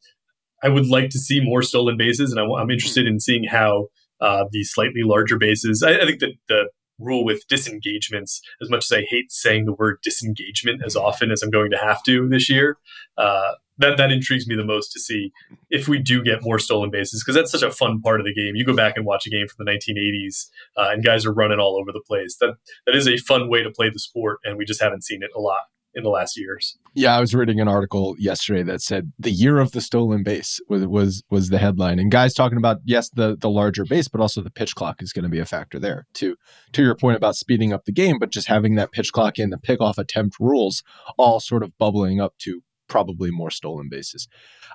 I 0.63 0.69
would 0.69 0.87
like 0.87 1.11
to 1.11 1.19
see 1.19 1.41
more 1.41 1.63
stolen 1.63 1.97
bases, 1.97 2.33
and 2.33 2.41
I, 2.41 2.61
am 2.61 2.71
interested 2.71 3.07
in 3.07 3.21
seeing 3.21 3.45
how 3.45 3.89
uh, 4.21 4.45
the 4.51 4.65
slightly 4.65 5.03
larger 5.03 5.39
bases. 5.39 5.83
I, 5.83 5.99
I 5.99 6.07
think 6.07 6.21
that 6.21 6.33
the 6.49 6.69
rule 6.99 7.25
with 7.25 7.47
disengagements, 7.49 8.41
as 8.61 8.71
much 8.71 8.85
as 8.91 8.97
I 8.97 9.07
hate 9.09 9.33
saying 9.33 9.65
the 9.65 9.73
word 9.73 9.99
disengagement 10.03 10.83
as 10.85 10.97
often 10.97 11.31
as 11.31 11.43
I'm 11.43 11.51
going 11.51 11.71
to 11.71 11.79
have 11.79 12.03
to 12.05 12.29
this 12.29 12.49
year. 12.49 12.79
Uh, 13.17 13.53
that 13.79 13.97
that 13.97 14.13
intrigues 14.13 14.47
me 14.47 14.55
the 14.55 14.65
most 14.65 14.93
to 14.93 15.01
see 15.01 15.33
if 15.71 15.89
we 15.89 15.99
do 15.99 16.23
get 16.23 16.43
more 16.43 16.59
stolen 16.59 16.91
bases 16.91 17.23
because 17.23 17.35
that's 17.35 17.51
such 17.51 17.63
a 17.63 17.71
fun 17.71 18.01
part 18.01 18.21
of 18.21 18.27
the 18.27 18.35
game. 18.35 18.55
You 18.55 18.65
go 18.65 18.77
back 18.77 18.97
and 18.97 19.07
watch 19.07 19.27
a 19.27 19.31
game 19.31 19.47
from 19.49 19.65
the 19.65 19.73
1980s, 19.73 20.49
uh, 20.77 20.91
and 20.93 21.05
guys 21.05 21.25
are 21.25 21.33
running 21.33 21.59
all 21.59 21.79
over 21.81 21.91
the 21.91 22.03
place. 22.07 22.37
That 22.41 22.55
that 22.87 22.95
is 22.95 23.09
a 23.09 23.17
fun 23.17 23.49
way 23.49 23.63
to 23.63 23.71
play 23.71 23.89
the 23.91 23.99
sport, 23.99 24.39
and 24.45 24.57
we 24.57 24.65
just 24.65 24.83
haven't 24.83 25.05
seen 25.05 25.23
it 25.23 25.31
a 25.35 25.41
lot 25.41 25.63
in 25.95 26.03
the 26.03 26.11
last 26.11 26.39
years. 26.39 26.79
Yeah, 26.95 27.17
I 27.17 27.21
was 27.21 27.35
reading 27.35 27.61
an 27.61 27.69
article 27.69 28.15
yesterday 28.19 28.63
that 28.65 28.83
said 28.83 29.13
the 29.19 29.31
year 29.31 29.59
of 29.59 29.73
the 29.73 29.81
stolen 29.81 30.23
base 30.23 30.61
was 30.69 30.87
was 30.87 31.23
was 31.31 31.49
the 31.49 31.59
headline, 31.59 31.99
and 31.99 32.11
guys 32.11 32.35
talking 32.35 32.59
about 32.59 32.79
yes 32.85 33.09
the 33.11 33.37
the 33.39 33.51
larger 33.51 33.85
base, 33.85 34.09
but 34.09 34.21
also 34.21 34.43
the 34.43 34.51
pitch 34.51 34.75
clock 34.75 35.03
is 35.03 35.13
going 35.13 35.25
to 35.25 35.29
be 35.29 35.39
a 35.39 35.47
factor 35.47 35.79
there 35.79 36.07
too. 36.13 36.37
To 36.73 36.83
your 36.83 36.95
point 36.95 37.17
about 37.17 37.37
speeding 37.37 37.73
up 37.73 37.85
the 37.85 37.93
game, 37.93 38.19
but 38.19 38.31
just 38.31 38.49
having 38.49 38.75
that 38.77 38.93
pitch 38.93 39.13
clock 39.13 39.39
in 39.39 39.51
the 39.51 39.59
pickoff 39.59 39.99
attempt 39.99 40.37
rules 40.39 40.83
all 41.17 41.41
sort 41.41 41.63
of 41.63 41.77
bubbling 41.79 42.21
up 42.21 42.37
to 42.39 42.63
probably 42.89 43.31
more 43.31 43.51
stolen 43.51 43.89
bases. 43.89 44.29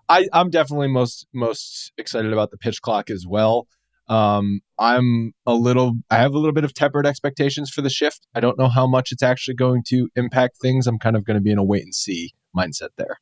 I, 0.09 0.27
I'm 0.33 0.49
definitely 0.49 0.87
most 0.87 1.27
most 1.33 1.91
excited 1.97 2.33
about 2.33 2.51
the 2.51 2.57
pitch 2.57 2.81
clock 2.81 3.09
as 3.09 3.25
well. 3.27 3.67
Um, 4.09 4.61
I'm 4.79 5.33
a 5.45 5.53
little, 5.53 5.95
I 6.09 6.17
have 6.17 6.33
a 6.33 6.37
little 6.37 6.53
bit 6.53 6.63
of 6.63 6.73
tempered 6.73 7.05
expectations 7.05 7.69
for 7.69 7.81
the 7.81 7.89
shift. 7.89 8.25
I 8.33 8.39
don't 8.39 8.57
know 8.57 8.69
how 8.69 8.87
much 8.87 9.11
it's 9.11 9.23
actually 9.23 9.55
going 9.55 9.83
to 9.87 10.09
impact 10.15 10.57
things. 10.61 10.87
I'm 10.87 10.99
kind 10.99 11.15
of 11.15 11.25
going 11.25 11.35
to 11.35 11.41
be 11.41 11.51
in 11.51 11.57
a 11.57 11.63
wait 11.63 11.83
and 11.83 11.93
see 11.93 12.33
mindset 12.55 12.89
there. 12.97 13.19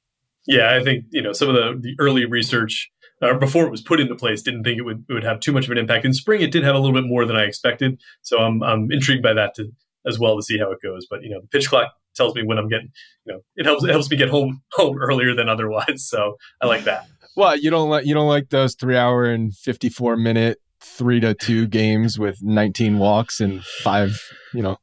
Yeah, 0.47 0.75
I 0.75 0.83
think 0.83 1.05
you 1.09 1.21
know 1.21 1.33
some 1.33 1.49
of 1.49 1.55
the, 1.55 1.79
the 1.81 1.95
early 1.99 2.25
research 2.25 2.91
uh, 3.21 3.33
before 3.35 3.65
it 3.65 3.71
was 3.71 3.81
put 3.81 3.99
into 3.99 4.15
place 4.15 4.41
didn't 4.41 4.63
think 4.63 4.77
it 4.77 4.83
would 4.83 5.05
it 5.09 5.13
would 5.13 5.23
have 5.23 5.39
too 5.39 5.51
much 5.51 5.65
of 5.65 5.71
an 5.71 5.77
impact. 5.77 6.05
In 6.05 6.13
spring, 6.13 6.41
it 6.41 6.51
did 6.51 6.63
have 6.63 6.75
a 6.75 6.79
little 6.79 6.93
bit 6.93 7.07
more 7.07 7.25
than 7.25 7.35
I 7.35 7.43
expected, 7.43 7.99
so 8.21 8.37
I'm 8.37 8.61
I'm 8.61 8.91
intrigued 8.91 9.23
by 9.23 9.33
that 9.33 9.55
to, 9.55 9.71
as 10.05 10.19
well 10.19 10.35
to 10.35 10.43
see 10.43 10.59
how 10.59 10.71
it 10.71 10.79
goes. 10.83 11.07
But 11.09 11.23
you 11.23 11.29
know, 11.29 11.41
the 11.41 11.47
pitch 11.47 11.69
clock 11.69 11.93
tells 12.15 12.35
me 12.35 12.43
when 12.43 12.57
I'm 12.57 12.67
getting, 12.67 12.89
you 13.25 13.33
know, 13.33 13.39
it 13.55 13.65
helps 13.65 13.83
it 13.83 13.89
helps 13.89 14.09
me 14.09 14.17
get 14.17 14.29
home 14.29 14.61
home 14.73 14.97
earlier 15.01 15.35
than 15.35 15.49
otherwise. 15.49 16.05
So 16.07 16.35
I 16.61 16.67
like 16.67 16.83
that. 16.83 17.07
Well, 17.35 17.57
you 17.57 17.69
don't 17.69 17.89
like 17.89 18.05
you 18.05 18.13
don't 18.13 18.27
like 18.27 18.49
those 18.49 18.75
three 18.75 18.97
hour 18.97 19.25
and 19.25 19.55
fifty 19.55 19.89
four 19.89 20.15
minute 20.15 20.59
three 20.85 21.19
to 21.19 21.33
two 21.33 21.67
games 21.67 22.17
with 22.19 22.41
nineteen 22.41 22.99
walks 22.99 23.41
and 23.41 23.63
five, 23.63 24.21
you 24.53 24.61
know, 24.61 24.77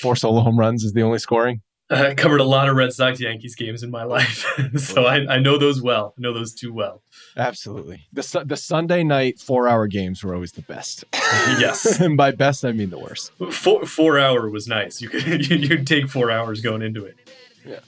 Four 0.00 0.16
solo 0.16 0.40
home 0.40 0.58
runs 0.58 0.82
is 0.82 0.92
the 0.92 1.02
only 1.02 1.18
scoring. 1.18 1.60
I 1.90 2.14
covered 2.14 2.40
a 2.40 2.44
lot 2.44 2.68
of 2.68 2.76
Red 2.76 2.92
Sox 2.92 3.20
Yankees 3.20 3.54
games 3.54 3.82
in 3.82 3.90
my 3.90 4.04
life, 4.04 4.46
so 4.76 5.04
I, 5.04 5.34
I, 5.34 5.38
know 5.38 5.58
those 5.58 5.82
well. 5.82 6.14
I 6.18 6.22
know 6.22 6.32
those 6.32 6.54
too 6.54 6.72
well. 6.72 7.02
Absolutely. 7.36 8.06
The 8.12 8.42
the 8.44 8.56
Sunday 8.56 9.04
night 9.04 9.38
four 9.38 9.68
hour 9.68 9.86
games 9.86 10.24
were 10.24 10.34
always 10.34 10.52
the 10.52 10.62
best. 10.62 11.04
yes, 11.12 12.00
and 12.00 12.16
by 12.16 12.30
best 12.32 12.64
I 12.64 12.72
mean 12.72 12.90
the 12.90 12.98
worst. 12.98 13.32
Four 13.52 13.84
four 13.84 14.18
hour 14.18 14.48
was 14.48 14.66
nice. 14.66 15.02
You 15.02 15.10
could 15.10 15.48
you 15.48 15.68
could 15.68 15.86
take 15.86 16.08
four 16.08 16.30
hours 16.30 16.62
going 16.62 16.82
into 16.82 17.04
it. 17.04 17.16
Yeah. 17.66 17.80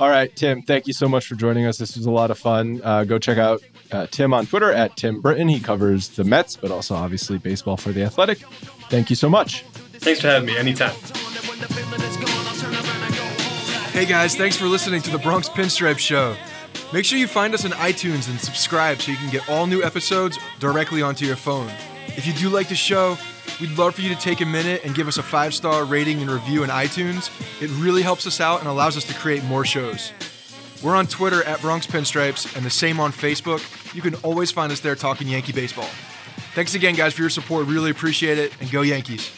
All 0.00 0.08
right, 0.08 0.34
Tim. 0.34 0.62
Thank 0.62 0.86
you 0.86 0.92
so 0.92 1.08
much 1.08 1.26
for 1.26 1.34
joining 1.34 1.66
us. 1.66 1.78
This 1.78 1.96
was 1.96 2.06
a 2.06 2.10
lot 2.10 2.30
of 2.30 2.38
fun. 2.38 2.80
Uh, 2.84 3.02
go 3.02 3.18
check 3.18 3.36
out 3.36 3.62
uh, 3.90 4.06
Tim 4.08 4.32
on 4.32 4.46
Twitter 4.46 4.70
at 4.72 4.96
Tim 4.96 5.20
Britton. 5.20 5.48
He 5.48 5.58
covers 5.58 6.10
the 6.10 6.22
Mets, 6.22 6.56
but 6.56 6.70
also 6.70 6.94
obviously 6.94 7.36
baseball 7.38 7.76
for 7.76 7.90
the 7.90 8.04
Athletic. 8.04 8.38
Thank 8.90 9.10
you 9.10 9.16
so 9.16 9.28
much. 9.28 9.62
Thanks 9.94 10.20
for 10.20 10.28
having 10.28 10.46
me. 10.46 10.56
Anytime. 10.56 10.94
Hey 13.92 14.06
guys, 14.06 14.36
thanks 14.36 14.56
for 14.56 14.66
listening 14.66 15.02
to 15.02 15.10
the 15.10 15.18
Bronx 15.18 15.48
Pinstripe 15.48 15.98
Show. 15.98 16.36
Make 16.92 17.04
sure 17.04 17.18
you 17.18 17.26
find 17.26 17.52
us 17.52 17.64
on 17.64 17.72
iTunes 17.72 18.30
and 18.30 18.38
subscribe 18.40 19.00
so 19.02 19.10
you 19.10 19.16
can 19.16 19.30
get 19.30 19.48
all 19.50 19.66
new 19.66 19.82
episodes 19.82 20.38
directly 20.60 21.02
onto 21.02 21.26
your 21.26 21.34
phone. 21.34 21.68
If 22.16 22.24
you 22.24 22.32
do 22.32 22.48
like 22.48 22.68
the 22.68 22.76
show, 22.76 23.18
we'd 23.60 23.76
love 23.76 23.94
for 23.94 24.02
you 24.02 24.08
to 24.08 24.20
take 24.20 24.40
a 24.40 24.46
minute 24.46 24.82
and 24.84 24.94
give 24.94 25.08
us 25.08 25.18
a 25.18 25.22
five 25.22 25.54
star 25.54 25.84
rating 25.84 26.20
and 26.20 26.30
review 26.30 26.62
in 26.62 26.70
iTunes. 26.70 27.30
It 27.62 27.70
really 27.82 28.02
helps 28.02 28.26
us 28.26 28.40
out 28.40 28.60
and 28.60 28.68
allows 28.68 28.96
us 28.96 29.04
to 29.04 29.14
create 29.14 29.44
more 29.44 29.64
shows. 29.64 30.12
We're 30.82 30.94
on 30.94 31.06
Twitter 31.06 31.42
at 31.44 31.60
Bronx 31.60 31.86
Pinstripes 31.86 32.56
and 32.56 32.64
the 32.64 32.70
same 32.70 33.00
on 33.00 33.12
Facebook. 33.12 33.94
You 33.94 34.02
can 34.02 34.14
always 34.16 34.50
find 34.52 34.70
us 34.70 34.80
there 34.80 34.94
talking 34.94 35.26
Yankee 35.26 35.52
baseball. 35.52 35.88
Thanks 36.54 36.74
again, 36.74 36.94
guys, 36.94 37.14
for 37.14 37.22
your 37.22 37.30
support. 37.30 37.66
Really 37.66 37.90
appreciate 37.90 38.38
it, 38.38 38.52
and 38.60 38.70
go 38.70 38.82
Yankees. 38.82 39.37